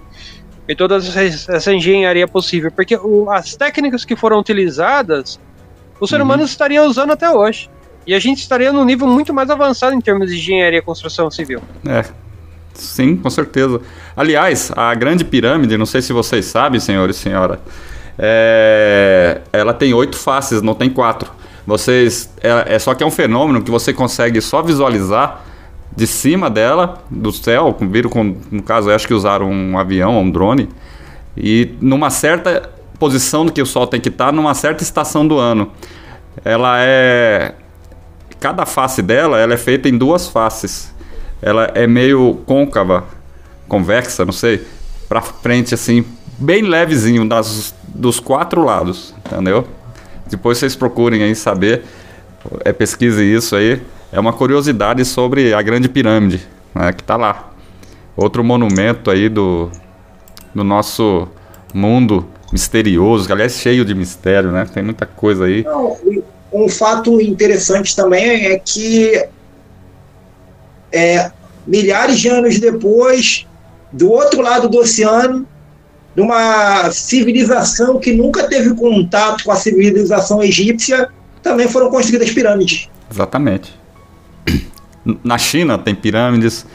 [0.65, 1.21] E toda essa,
[1.53, 2.71] essa engenharia possível.
[2.71, 5.37] Porque o- as técnicas que foram utilizadas,
[5.99, 6.23] o ser Uhum.
[6.23, 7.69] humano estaria usando até hoje.
[8.07, 11.29] E a gente estaria num nível muito mais avançado em termos de engenharia e construção
[11.29, 11.61] civil.
[11.85, 12.05] É.
[12.73, 13.81] Sim, com certeza.
[14.15, 17.59] Aliás, a Grande Pirâmide, não sei se vocês sabem, senhores e senhora,
[18.17, 21.31] é, ela tem oito faces, não tem quatro.
[21.65, 25.43] Vocês, é, é só que é um fenômeno que você consegue só visualizar
[25.95, 30.31] de cima dela, do céu, viram com, no caso, acho que usaram um avião, um
[30.31, 30.69] drone,
[31.35, 35.37] e numa certa posição do que o Sol tem que estar, numa certa estação do
[35.37, 35.71] ano.
[36.45, 37.55] Ela é
[38.39, 40.91] cada face dela ela é feita em duas faces.
[41.41, 43.05] Ela é meio côncava,
[43.67, 44.65] convexa, não sei,
[45.09, 46.05] pra frente assim,
[46.37, 49.65] bem levezinho das, dos quatro lados, entendeu?
[50.29, 51.83] Depois vocês procurem aí saber,
[52.63, 53.81] é, pesquise isso aí.
[54.11, 57.51] É uma curiosidade sobre a Grande Pirâmide, né, que tá lá.
[58.15, 59.71] Outro monumento aí do,
[60.53, 61.27] do nosso
[61.73, 64.67] mundo misterioso, que aliás cheio de mistério, né?
[64.71, 65.63] Tem muita coisa aí.
[65.63, 65.97] Não,
[66.51, 69.25] um fato interessante também é que
[70.91, 71.31] é,
[71.65, 73.47] milhares de anos depois,
[73.91, 75.47] do outro lado do oceano,
[76.15, 81.09] de uma civilização que nunca teve contato com a civilização egípcia,
[81.41, 82.89] também foram construídas pirâmides.
[83.09, 83.73] Exatamente.
[85.23, 86.65] Na China tem pirâmides,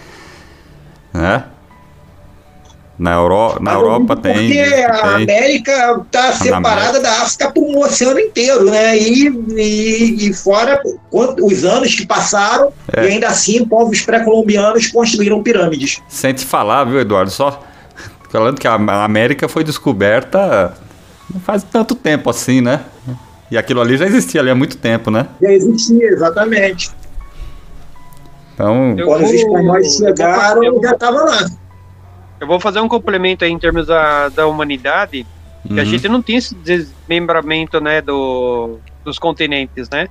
[1.12, 1.44] né?
[2.98, 3.58] Na, Euro...
[3.60, 4.32] na Europa tem.
[4.34, 5.24] Porque a tem.
[5.24, 8.96] América está separada da África por um oceano inteiro, né?
[8.96, 10.80] E, e, e fora
[11.12, 13.04] os anos que passaram, É.
[13.04, 16.00] e ainda assim povos pré-colombianos construíram pirâmides.
[16.08, 17.30] Sem te falar, viu, Eduardo?
[17.30, 17.62] Só
[18.32, 18.74] falando que a
[19.04, 20.72] América foi descoberta
[21.32, 22.80] não faz tanto tempo assim, né?
[23.50, 25.26] E aquilo ali já existia ali há muito tempo, né?
[25.42, 26.90] Já existia, exatamente.
[28.54, 31.46] Então, Eu Quando os espanhóis eu vou chegaram, um- já estava lá.
[32.40, 35.26] Eu vou fazer um complemento aí em termos da, da humanidade,
[35.66, 35.84] que a uhum.
[35.84, 40.08] gente não tinha esse desmembramento, né, do, dos continentes, né?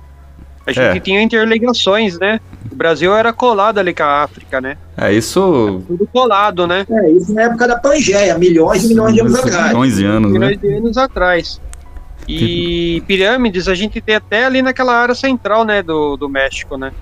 [0.66, 1.00] A gente É.
[1.00, 2.40] tinha interligações, né?
[2.70, 4.76] O Brasil era colado ali com a África, né?
[4.96, 5.80] é isso.
[5.86, 6.84] Tudo colado, né?
[6.90, 9.68] É, isso na época da Pangeia, milhões e milhões de anos atrás.
[9.68, 10.38] Milhões de anos, né?
[10.38, 11.60] milhões de anos atrás.
[12.28, 16.92] E pirâmides a gente tem até ali naquela área central, né, do, do México, né?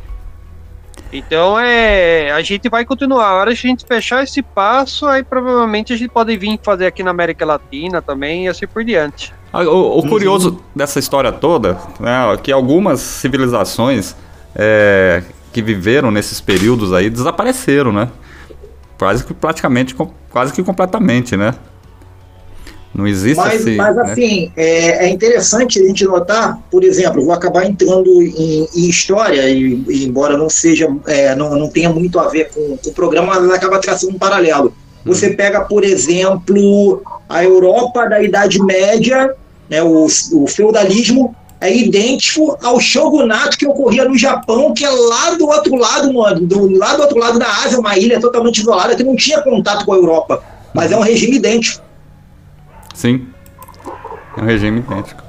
[1.15, 3.29] Então é, a gente vai continuar.
[3.29, 6.87] A hora que a gente fechar esse passo, aí provavelmente a gente pode vir fazer
[6.87, 9.33] aqui na América Latina também e assim por diante.
[9.53, 14.17] Ah, O, o curioso dessa história toda né, é que algumas civilizações
[14.57, 18.09] é, que viveram nesses períodos aí desapareceram, né?
[18.99, 19.95] Quase que praticamente,
[20.31, 21.55] quase que completamente, né?
[22.95, 24.03] Não existe Mas, esse, mas né?
[24.03, 29.51] assim, é, é interessante a gente notar, por exemplo, vou acabar entrando em, em história,
[29.51, 32.93] e, e embora não seja, é, não, não tenha muito a ver com, com o
[32.93, 34.73] programa, mas acaba traçando um paralelo.
[35.05, 39.35] Você pega, por exemplo, a Europa da Idade Média,
[39.69, 45.35] né, o, o feudalismo, é idêntico ao shogunato que ocorria no Japão, que é lá
[45.35, 48.95] do outro lado, mano, do, lá do outro lado da Ásia, uma ilha totalmente isolada
[48.95, 50.43] que não tinha contato com a Europa,
[50.75, 51.84] mas é um regime idêntico.
[52.95, 53.27] Sim.
[54.37, 55.23] É um regime idêntico.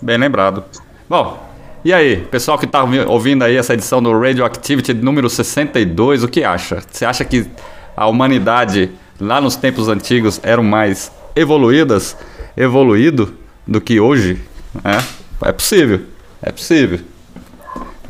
[0.00, 0.62] Bem lembrado.
[1.08, 1.42] Bom,
[1.84, 6.28] e aí, pessoal que tá ouvi- ouvindo aí essa edição do Radioactivity número 62, o
[6.28, 6.82] que acha?
[6.90, 7.46] Você acha que
[7.96, 8.90] a humanidade
[9.20, 12.16] lá nos tempos antigos eram mais evoluídas,
[12.56, 13.34] evoluído
[13.66, 14.40] do que hoje?
[14.84, 16.02] É, é possível.
[16.42, 17.00] É possível.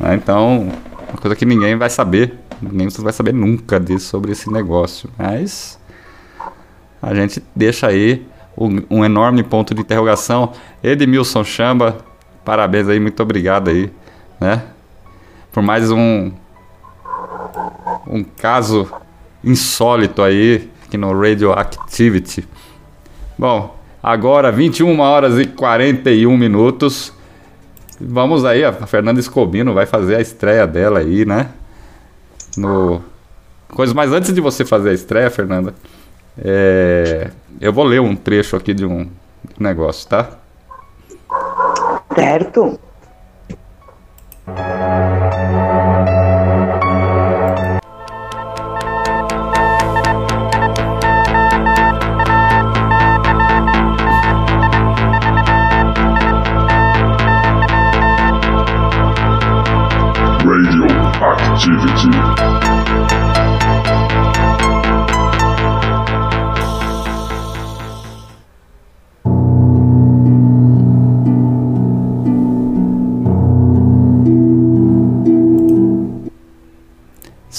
[0.03, 0.71] É, então,
[1.09, 2.33] uma coisa que ninguém vai saber.
[2.61, 5.09] Ninguém vai saber nunca disso sobre esse negócio.
[5.17, 5.79] Mas
[7.01, 8.25] a gente deixa aí
[8.57, 10.53] um, enorme ponto de interrogação.
[10.83, 11.97] Edmilson Chamba,
[12.43, 13.91] parabéns aí, muito obrigado aí,
[14.39, 14.63] né?
[15.51, 16.31] Por mais um
[18.05, 18.89] um caso
[19.43, 22.47] insólito aí aqui no Radioactivity.
[23.37, 27.13] Bom, agora 21 horas e 41 minutos.
[27.99, 31.49] Vamos aí, a Fernanda Escobino vai fazer a estreia dela aí, né?
[32.55, 33.01] No
[33.69, 35.73] Coisa, mas antes de você fazer a estreia, Fernanda,
[36.37, 37.29] é,
[37.59, 39.09] eu vou ler um trecho aqui de um
[39.59, 40.29] negócio, tá?
[42.13, 42.79] Certo?
[60.45, 62.56] Radioactivity.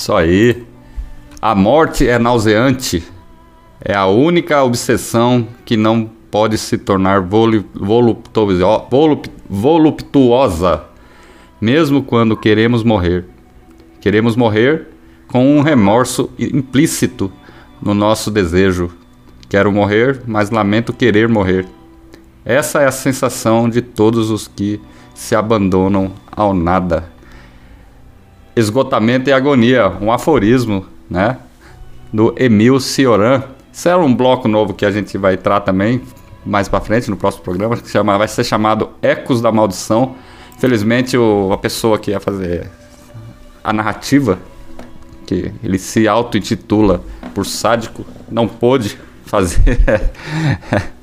[0.08, 0.64] Isso aí.
[1.38, 3.04] A morte é nauseante.
[3.78, 7.20] É a única obsessão que não pode se tornar
[9.50, 10.84] voluptuosa,
[11.60, 13.26] mesmo quando queremos morrer.
[14.00, 14.86] Queremos morrer
[15.26, 17.30] com um remorso implícito
[17.78, 18.90] no nosso desejo.
[19.46, 21.66] Quero morrer, mas lamento querer morrer.
[22.46, 24.80] Essa é a sensação de todos os que
[25.14, 27.17] se abandonam ao nada.
[28.58, 31.38] Esgotamento e agonia, um aforismo, né?
[32.12, 33.44] Do Emil Cioran.
[33.72, 36.02] Isso é um bloco novo que a gente vai entrar também
[36.44, 40.16] mais pra frente no próximo programa, que chama, vai ser chamado Ecos da Maldição.
[40.56, 42.68] Infelizmente, o, a pessoa que ia fazer
[43.62, 44.40] a narrativa,
[45.24, 47.00] que ele se auto-intitula
[47.32, 49.78] por sádico, não pôde fazer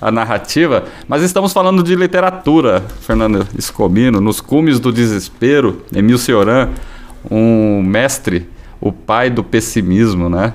[0.00, 6.70] a narrativa, mas estamos falando de literatura, Fernando Escobino, nos cumes do desespero, Emil Cioran,
[7.30, 8.48] um mestre,
[8.80, 10.54] o pai do pessimismo, né?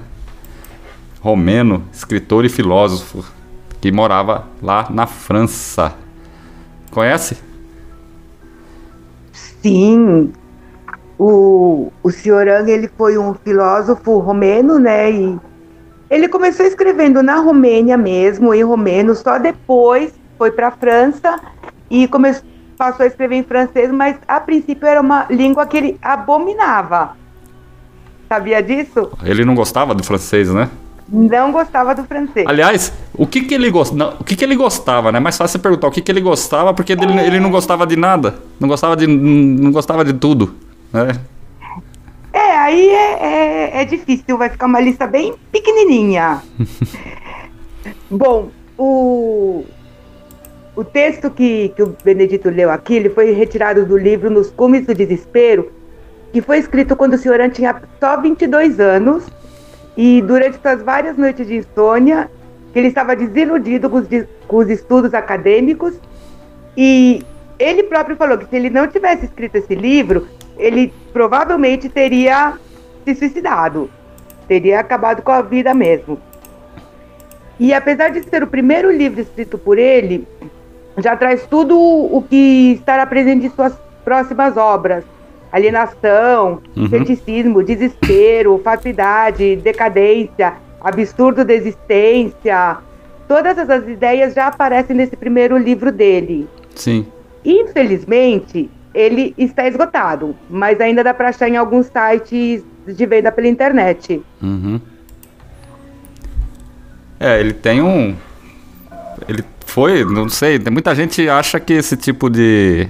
[1.19, 3.23] Romeno, escritor e filósofo,
[3.81, 5.93] que morava lá na França.
[6.91, 7.37] Conhece?
[9.31, 10.31] Sim.
[11.17, 15.11] O, o Cioran, ele foi um filósofo romeno, né?
[15.11, 15.39] E
[16.13, 21.39] ele começou escrevendo na Romênia mesmo, em romeno, só depois foi para a França
[21.89, 22.43] e começou,
[22.77, 27.17] passou a escrever em francês, mas a princípio era uma língua que ele abominava.
[28.29, 29.09] Sabia disso?
[29.23, 30.69] Ele não gostava do francês, né?
[31.09, 32.45] Não gostava do francês.
[32.47, 34.15] Aliás, o que que ele gostava?
[34.19, 35.19] O que que ele gostava, né?
[35.19, 38.35] Mais fácil perguntar o que que ele gostava, porque ele, ele não gostava de nada,
[38.59, 40.53] não gostava de não gostava de tudo,
[40.91, 41.19] né?
[42.53, 46.39] É, aí é, é, é difícil, vai ficar uma lista bem pequenininha.
[48.11, 49.65] Bom, o,
[50.75, 54.85] o texto que, que o Benedito leu aqui, ele foi retirado do livro Nos Cumes
[54.85, 55.71] do Desespero,
[56.31, 59.25] que foi escrito quando o senhor tinha só 22 anos,
[59.97, 62.29] e durante suas várias noites de insônia,
[62.71, 64.07] que ele estava desiludido com os,
[64.47, 65.95] com os estudos acadêmicos,
[66.77, 67.23] e
[67.57, 70.27] ele próprio falou que se ele não tivesse escrito esse livro,
[70.57, 72.53] ele provavelmente teria
[73.05, 73.89] se suicidado,
[74.47, 76.17] teria acabado com a vida mesmo.
[77.59, 80.27] E apesar de ser o primeiro livro escrito por ele,
[80.97, 83.73] já traz tudo o que estará presente em suas
[84.03, 85.03] próximas obras.
[85.51, 86.89] alienação, Uhum.
[86.89, 92.77] ceticismo, desespero, fatuidade, decadência, absurdo da existência.
[93.27, 96.47] Todas essas ideias já aparecem nesse primeiro livro dele.
[96.73, 97.05] Sim.
[97.45, 103.47] Infelizmente, ele está esgotado, mas ainda dá para achar em alguns sites de venda pela
[103.47, 104.21] internet.
[104.41, 104.79] Uhum.
[107.19, 108.15] É, ele tem um.
[109.27, 112.87] Ele foi, não sei, tem muita gente acha que esse tipo de.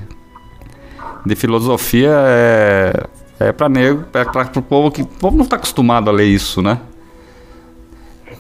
[1.26, 2.94] de filosofia é.
[3.40, 5.04] é pra negro, é pra, pro povo que.
[5.04, 6.80] O povo não tá acostumado a ler isso, né?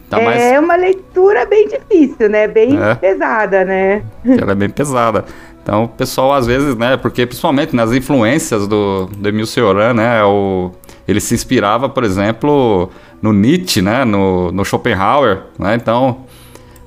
[0.09, 0.41] Tá mais.
[0.41, 2.47] É uma leitura bem difícil, né?
[2.47, 2.95] Bem É.
[2.95, 4.03] pesada, né?
[4.25, 5.25] Ela é bem pesada.
[5.63, 6.97] Então, o pessoal, às vezes, né?
[6.97, 10.23] Porque, principalmente nas influências do, do Emil Cioran, né?
[10.23, 10.71] O,
[11.07, 12.89] ele se inspirava, por exemplo,
[13.21, 14.03] no Nietzsche, né?
[14.03, 15.75] No, no Schopenhauer, né?
[15.75, 16.25] Então,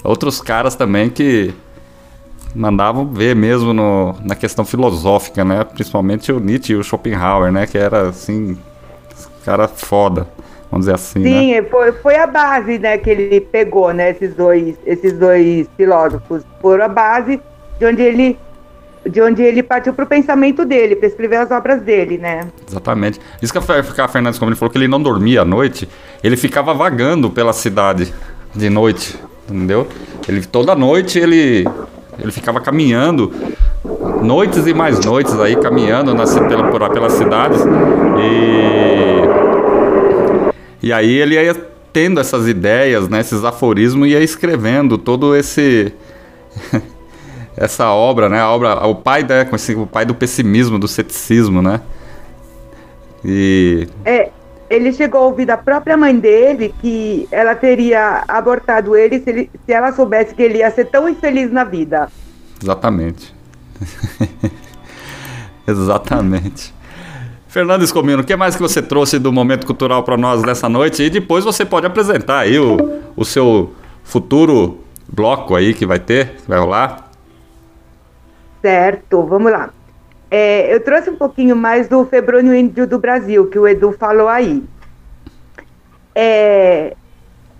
[0.05, 1.55] outros caras também que
[2.55, 5.65] mandavam ver mesmo no, na questão filosófica, né?
[5.65, 7.67] Principalmente o Nietzsche e o Schopenhauer, né?
[7.67, 8.59] Que era, assim,
[9.47, 10.27] cara foda,
[10.71, 11.31] vamos dizer assim, né?
[11.31, 14.11] Sim, foi, foi a base né, que ele pegou, né?
[14.11, 16.43] Esses dois, esses dois filósofos.
[16.61, 17.41] Foram a base
[17.79, 18.37] de onde ele,
[19.09, 22.49] de onde ele partiu para o pensamento dele, para escrever as obras dele, né?
[22.69, 23.21] Exatamente.
[23.41, 25.89] Isso que a Fernandes, ele falou, que ele não dormia à noite,
[26.23, 28.13] ele ficava vagando pela cidade
[28.55, 29.87] de noite, entendeu?
[30.29, 31.67] Ele toda noite ele
[32.19, 33.31] ele ficava caminhando
[34.23, 37.61] noites e mais noites aí caminhando na, pela, por, pelas cidades
[38.19, 38.47] e
[40.83, 41.55] e aí ele ia
[41.93, 45.93] tendo essas ideias, né, esses aforismos e ia escrevendo todo esse
[47.57, 50.87] essa obra, né, a obra, o pai, né, com esse- o pai do pessimismo, do
[50.89, 51.81] ceticismo, né?
[53.25, 54.31] E É,
[54.69, 59.51] ele chegou a ouvir da própria mãe dele que ela teria abortado ele se, ele
[59.65, 62.09] se ela soubesse que ele ia ser tão infeliz na vida.
[62.63, 63.35] exatamente.
[65.67, 66.75] exatamente.
[67.49, 71.03] Fernando Escomino, o que mais que você trouxe do momento cultural para nós nessa noite?
[71.03, 73.73] E depois você pode apresentar aí o, o seu
[74.05, 74.81] futuro
[75.11, 77.06] bloco aí que vai ter, que vai rolar.
[78.67, 79.71] Certo, vamos lá.
[80.29, 84.27] É, eu trouxe um pouquinho mais do Febrônio Índio do Brasil, que o Edu falou
[84.27, 84.65] aí.
[86.13, 86.97] É,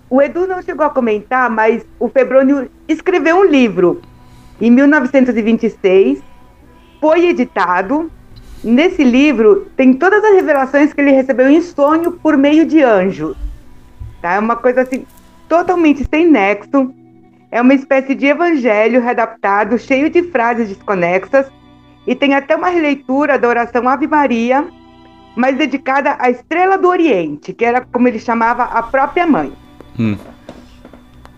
[0.09, 4.01] o Edu não chegou a comentar, mas o Febrônio escreveu um livro
[4.59, 6.21] em 1926,
[6.99, 8.11] foi editado.
[8.61, 13.37] Nesse livro tem todas as revelações que ele recebeu em sonho por meio de anjos.
[14.21, 14.33] Tá?
[14.33, 15.05] É uma coisa assim,
[15.47, 16.93] totalmente sem nexo.
[17.51, 21.47] É uma espécie de evangelho readaptado, cheio de frases desconexas,
[22.05, 24.67] e tem até uma releitura da oração Ave Maria,
[25.35, 29.53] mas dedicada à estrela do Oriente, que era como ele chamava a própria mãe.
[29.99, 30.17] Hum.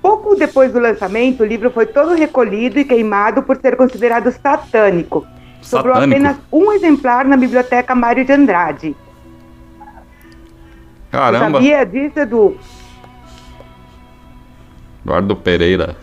[0.01, 5.25] Pouco depois do lançamento, o livro foi todo recolhido e queimado por ser considerado satânico.
[5.61, 6.17] Sobrou Satânico?
[6.17, 8.95] apenas um exemplar na biblioteca Mário de Andrade.
[11.11, 12.57] Você Caramba, Sabia disso, Edu?
[15.09, 15.95] Eduardo Pereira.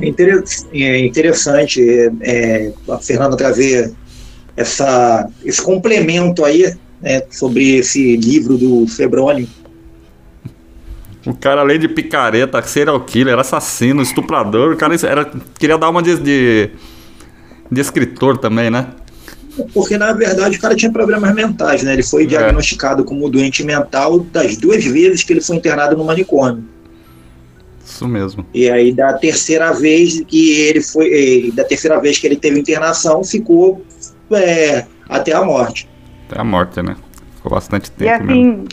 [0.00, 0.08] É
[0.74, 1.80] é interessante
[2.20, 3.92] é, a Fernanda trazer
[4.56, 9.46] essa, esse complemento aí né, sobre esse livro do Febrônio.
[11.24, 16.02] O cara, além de picareta, serial killer, assassino, estuprador, o cara era, queria dar uma
[16.02, 16.70] de, de,
[17.70, 18.88] de escritor também, né?
[19.72, 21.92] Porque, na verdade, o cara tinha problemas mentais, né?
[21.92, 22.26] Ele foi É.
[22.26, 26.64] diagnosticado como doente mental das duas vezes que ele foi internado no manicômio.
[27.84, 28.46] Isso mesmo.
[28.54, 33.22] E aí, da terceira vez que ele foi, da terceira vez que ele teve internação,
[33.24, 33.84] ficou
[34.32, 35.88] é, até a morte.
[36.28, 36.96] Até a morte, né?
[37.36, 38.30] Ficou bastante E tempo mesmo.
[38.30, 38.64] assim,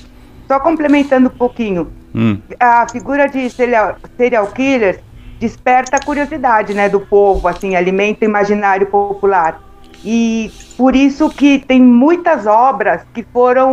[0.47, 4.97] só complementando um pouquinho, Hum, a figura de serial, serial killers
[5.39, 9.61] desperta a curiosidade, né, do povo, assim, alimenta o imaginário popular.
[10.03, 13.71] E por isso que tem muitas obras que foram,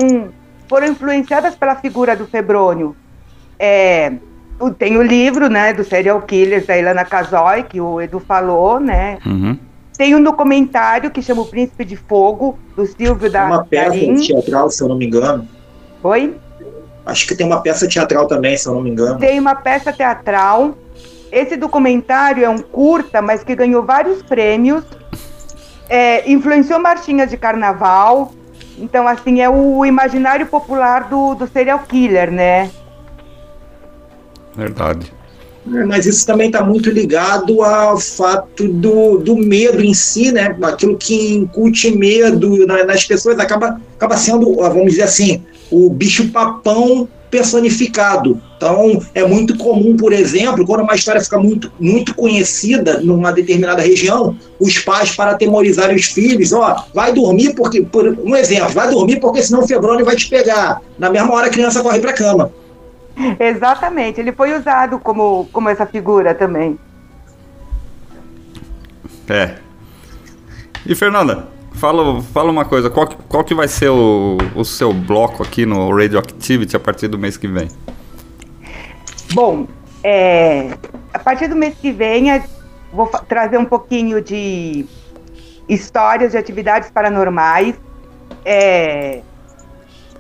[0.69, 2.95] foram influenciadas pela figura do Febrônio.
[3.59, 4.13] É,
[4.79, 9.19] tem o livro, né, do serial killers da Ilana Casoy, que o Edu falou, né?
[9.25, 9.59] uhum.
[9.97, 14.15] Tem um documentário que chama O Príncipe de Fogo, do Silvio da uma peça Darim.
[14.17, 15.49] teatral, se eu não me engano.
[16.03, 16.37] Oi?
[17.07, 19.19] Acho que tem uma peça teatral também, se eu não me engano.
[19.19, 20.77] Tem uma peça teatral.
[21.33, 24.85] Esse documentário é um curta, mas que ganhou vários prêmios.
[25.89, 28.33] É, influenciou marchinhas de carnaval.
[28.79, 32.71] Então, assim, é o imaginário popular do, do serial killer, né?
[34.57, 35.13] Verdade.
[35.67, 40.57] Mas isso também está muito ligado ao fato do, do medo em si, né?
[40.63, 46.29] Aquilo que incute medo na- nas pessoas acaba, acaba sendo, vamos dizer assim, o bicho
[46.29, 48.41] papão personificado.
[48.57, 53.83] Então, é muito comum, por exemplo, quando uma história fica muito, muito conhecida numa determinada
[53.83, 58.89] região, os pais, para atemorizarem os filhos, ó, vai dormir porque, por um exemplo, vai
[58.89, 60.81] dormir porque senão o febrônio vai te pegar.
[60.97, 62.51] Na mesma hora a criança corre para a cama.
[63.41, 66.79] Exatamente, ele foi usado como, como essa figura também.
[69.29, 69.57] É.
[70.85, 75.43] E Fernanda, fala, fala uma coisa, qual, qual que vai ser o, o seu bloco
[75.43, 77.69] aqui no Radioactivity a partir do mês que vem?
[79.33, 79.67] Bom,
[80.05, 80.71] é,
[81.13, 82.41] a partir do mês que vem,
[82.93, 84.87] vou trazer um pouquinho de
[85.69, 87.75] histórias de atividades paranormais.
[88.45, 89.23] É,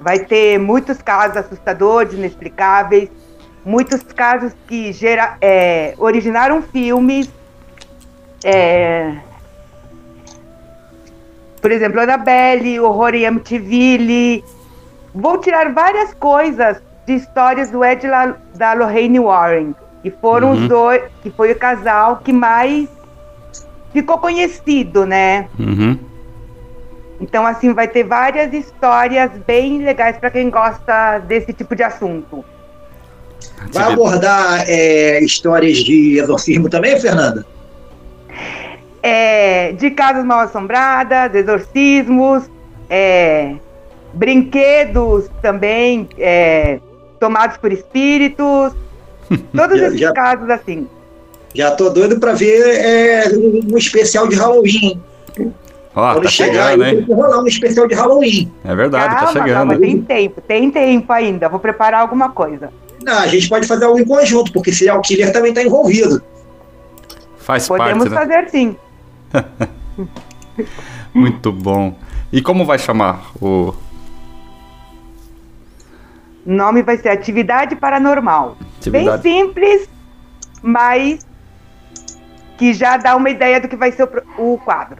[0.00, 3.08] vai ter muitos casos assustadores, inexplicáveis,
[3.64, 7.28] muitos casos que gera, é, originaram filmes.
[8.44, 9.12] é,
[11.60, 14.44] por exemplo, Annabelle, Horror em Amityville.
[15.14, 20.62] Vou tirar várias coisas de histórias do Ed La, da Lorraine Warren, que foram Uhum.
[20.62, 22.88] os dois, que foi o casal que mais
[23.92, 25.48] ficou conhecido, né?
[25.58, 25.98] Uhum.
[27.20, 32.44] Então, assim, vai ter várias histórias bem legais para quem gosta desse tipo de assunto.
[33.72, 37.46] Vai abordar é, histórias de exorcismo também, Fernanda?
[39.02, 42.44] É, de casas mal assombradas, exorcismos,
[42.90, 43.54] é,
[44.12, 46.80] brinquedos também é,
[47.20, 48.72] tomados por espíritos,
[49.56, 50.88] todos Já- esses já- casos assim.
[51.54, 55.00] Já tô doido para ver é, um um especial de Halloween.
[55.96, 58.52] Ó, Quando tá chegar chegando, aí, tem que rolar um especial de Halloween.
[58.62, 59.54] É verdade, tá calma, chegando.
[59.54, 61.48] calma, tem tempo, tem tempo ainda.
[61.48, 62.70] Vou preparar alguma coisa.
[63.02, 66.22] Não, a gente pode fazer algo em conjunto, porque serial killer também está envolvido.
[67.38, 68.36] Faz Podemos parte, né?
[68.36, 68.76] fazer sim.
[71.14, 71.96] Muito bom.
[72.30, 73.72] E como vai chamar o.
[76.44, 78.58] O nome vai ser Atividade Paranormal.
[78.78, 79.22] Atividade.
[79.22, 79.88] Bem simples,
[80.60, 81.26] mas
[82.58, 84.04] que já dá uma ideia do que vai ser
[84.36, 84.98] o, o quadro.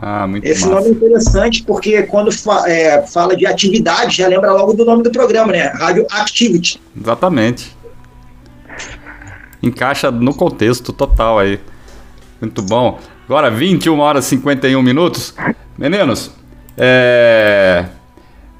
[0.00, 0.74] Ah, muito Esse massa.
[0.74, 5.02] nome é interessante porque quando fa- é, fala de atividade, já lembra logo do nome
[5.02, 5.68] do programa, né?
[5.74, 6.80] Radio Activity.
[6.98, 7.76] Exatamente.
[9.62, 11.60] Encaixa no contexto total aí.
[12.40, 12.98] Muito bom.
[13.26, 15.34] Agora, 21 horas e 51 minutos.
[15.78, 16.32] Meninos,
[16.76, 17.86] é.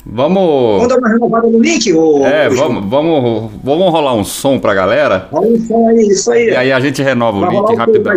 [0.04, 0.42] Vamos
[0.82, 0.88] Vamos.
[0.88, 1.92] dar uma renovada no link?
[1.92, 5.28] Ô, É, vamos, vamos, vamos rolar um som pra galera.
[5.30, 6.46] Rola um som aí, isso aí.
[6.48, 8.12] E aí a gente renova o link rapidão.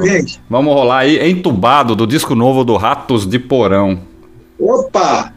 [0.50, 4.00] Vamos rolar aí entubado do disco novo do Ratos de Porão.
[4.60, 5.32] Opa!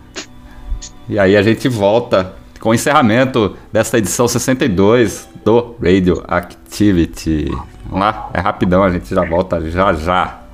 [1.09, 7.47] E aí a gente volta com o encerramento desta edição 62 do Radio Activity.
[7.87, 10.48] Vamos lá, é rapidão, a gente já volta já já.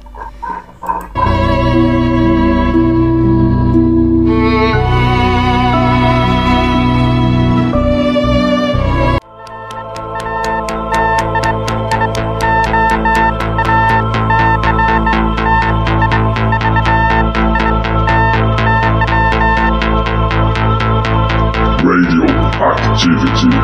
[22.95, 23.64] Activity.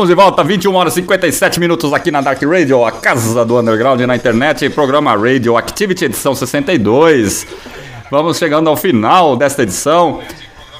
[0.00, 3.60] Estamos de volta, 21 horas e 57 minutos aqui na Dark Radio, a casa do
[3.60, 7.46] underground na internet, programa Radio Activity, edição 62.
[8.10, 10.22] Vamos chegando ao final desta edição.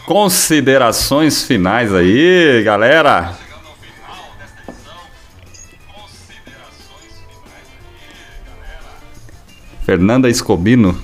[0.07, 3.35] Considerações finais aí, galera.
[9.85, 10.99] Fernanda Escobino,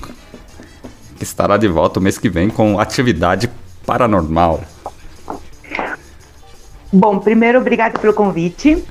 [1.18, 3.50] que estará de volta o mês que vem com atividade
[3.84, 4.64] paranormal.
[6.96, 8.82] Bom, primeiro, obrigado pelo convite.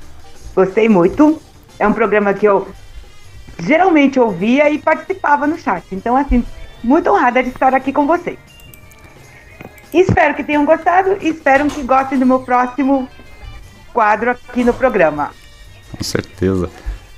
[0.55, 1.41] Gostei muito.
[1.79, 2.67] É um programa que eu
[3.57, 5.83] geralmente ouvia e participava no chat.
[5.91, 6.45] Então, assim,
[6.83, 8.37] muito honrada de estar aqui com vocês.
[9.91, 13.09] Espero que tenham gostado e espero que gostem do meu próximo
[13.91, 15.31] quadro aqui no programa.
[15.89, 16.69] Com certeza.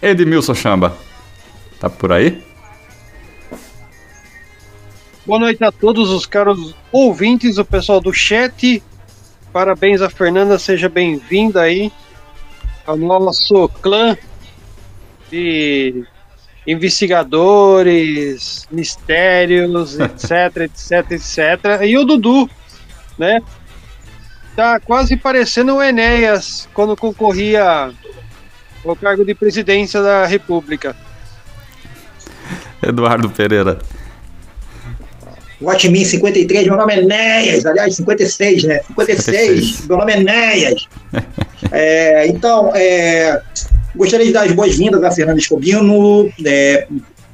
[0.02, 0.96] Edmilson Chamba,
[1.82, 2.42] tá por aí?
[5.26, 8.82] Boa noite a todos os caros ouvintes, o pessoal do chat.
[9.58, 11.91] Parabéns a Fernanda, seja bem-vinda aí
[12.86, 14.16] ao nosso clã
[15.32, 16.05] de
[16.68, 21.39] investigadores, mistérios, etc, etc, etc.
[21.88, 22.47] E o Dudu,
[23.18, 23.41] né?
[24.55, 27.91] Tá quase parecendo o Enéas quando concorria
[28.86, 30.95] ao cargo de presidência da República.
[32.84, 33.80] Eduardo Pereira.
[35.89, 38.80] Mim 53, meu nome é Enéas, aliás, 56, né?
[38.88, 39.88] 56, 56.
[39.88, 40.88] meu nome é Enéas.
[41.72, 43.41] É, então, é,
[43.95, 46.86] gostaria de dar as boas-vindas a Fernando Escobino, é,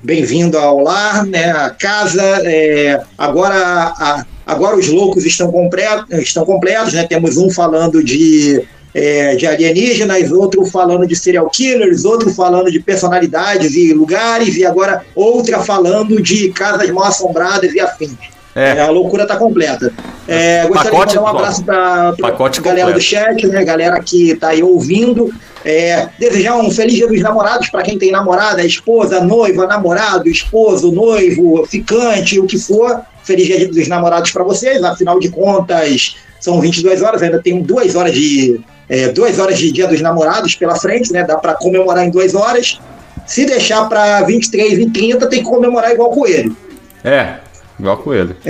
[0.01, 1.51] bem-vindo ao lar, né?
[1.51, 7.05] A casa, é, agora, a- agora os loucos estão, completos, estão completos, né?
[7.05, 8.63] Temos um falando de,
[8.93, 14.65] é, de alienígenas, outro falando de serial killers, outro falando de personalidades e lugares, e
[14.65, 18.33] agora outra falando de casas mal assombradas e afins.
[18.55, 18.79] É.
[18.81, 19.91] a loucura tá completa.
[20.27, 23.65] É, gostaria Pacote de mandar um abraço para Pacote galera do chat, né?
[23.65, 25.33] Galera que tá aí ouvindo.
[25.65, 30.91] É, desejar um feliz dia dos namorados para quem tem namorada, esposa, noiva, namorado, esposo,
[30.91, 33.01] noivo, ficante, o que for.
[33.23, 34.83] Feliz dia dos namorados para vocês.
[34.83, 38.59] Afinal de contas, são 22 horas, ainda tem duas horas de
[38.89, 41.23] é, duas horas de dia dos namorados pela frente, né?
[41.23, 42.79] Dá para comemorar em duas horas.
[43.25, 46.55] Se deixar para 23 e 30, tem que comemorar igual coelho.
[47.03, 47.35] É,
[47.79, 48.35] igual com ele.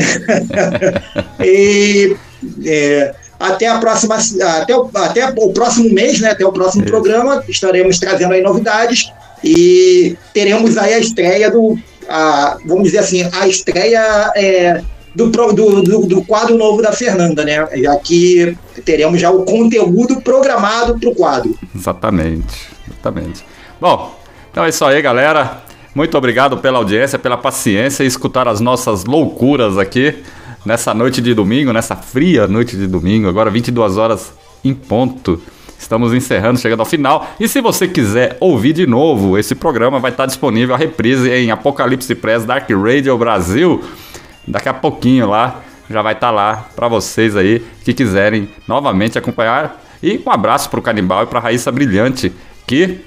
[1.40, 2.16] E
[2.66, 6.32] é, até a próxima, até o, até o próximo mês, né?
[6.32, 6.92] Até o próximo Isso.
[6.92, 9.12] programa, estaremos trazendo aí novidades
[9.44, 11.78] e teremos aí a estreia do,
[12.08, 14.82] a, vamos dizer assim, a estreia é,
[15.16, 17.68] do, do, do, do quadro novo da Fernanda, né?
[17.78, 21.56] Já que teremos já o conteúdo programado para o quadro.
[21.76, 23.46] Exatamente, exatamente.
[23.80, 24.18] Bom,
[24.52, 25.64] então é isso aí, galera.
[25.94, 30.24] Muito obrigado pela audiência, pela paciência e escutar as nossas loucuras aqui
[30.66, 34.34] nessa noite de domingo, nessa fria noite de domingo, agora 22 horas
[34.64, 35.42] em ponto.
[35.78, 37.28] Estamos encerrando, chegando ao final.
[37.40, 41.52] E se você quiser ouvir de novo, esse programa vai estar disponível a reprise em
[41.52, 43.84] Apocalipse Press Dark Radio Brasil.
[44.48, 49.82] Daqui a pouquinho lá, já vai estar lá para vocês aí que quiserem novamente acompanhar.
[50.02, 52.32] E um abraço para o Canibal e para a Raíssa Brilhante,
[52.68, 53.00] que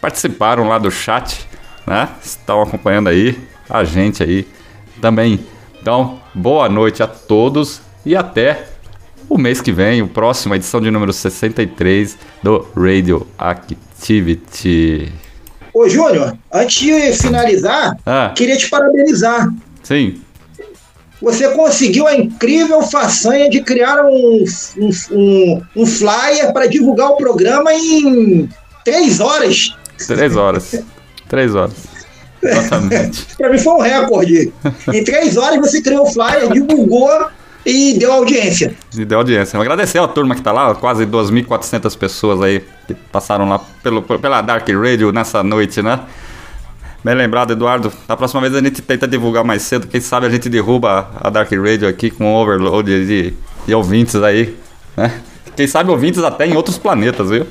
[0.00, 1.46] participaram lá do chat,
[1.86, 2.08] né?
[2.22, 3.38] Estão acompanhando aí
[3.70, 4.46] a gente aí
[5.00, 5.40] também.
[5.80, 8.66] Então, boa noite a todos e até
[9.28, 15.12] o mês que vem, o próximo, edição de número 63 do Radio Activity.
[15.72, 19.48] Ô, Júnior, antes de finalizar, Ah, queria te parabenizar.
[19.82, 20.20] sim,
[21.22, 24.44] Você conseguiu a incrível façanha de criar um,
[24.76, 28.48] um, um, um flyer para divulgar o programa em
[28.84, 29.76] três horas.
[30.06, 30.84] três horas.
[31.28, 31.74] Três horas.
[32.42, 33.24] Exatamente.
[33.38, 34.52] Para mim foi um recorde.
[34.92, 37.08] Em três horas você criou o flyer, divulgou
[37.64, 38.74] e deu audiência.
[38.92, 39.60] E deu audiência.
[39.60, 44.42] Agradecer a turma que tá lá, quase 2.400 pessoas aí que passaram lá pelo, pela
[44.42, 46.00] Dark Radio nessa noite, né?
[47.04, 47.92] Bem lembrado, Eduardo.
[48.06, 49.88] Da próxima vez a gente tenta divulgar mais cedo.
[49.88, 53.34] Quem sabe a gente derruba a Dark Radio aqui com um overload de,
[53.66, 54.56] de ouvintes aí,
[54.96, 55.12] né?
[55.56, 57.46] Quem sabe ouvintes até em outros planetas, viu?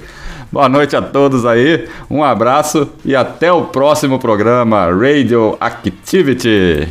[0.51, 6.87] Boa noite a todos aí, um abraço e até o próximo programa Radio Activity.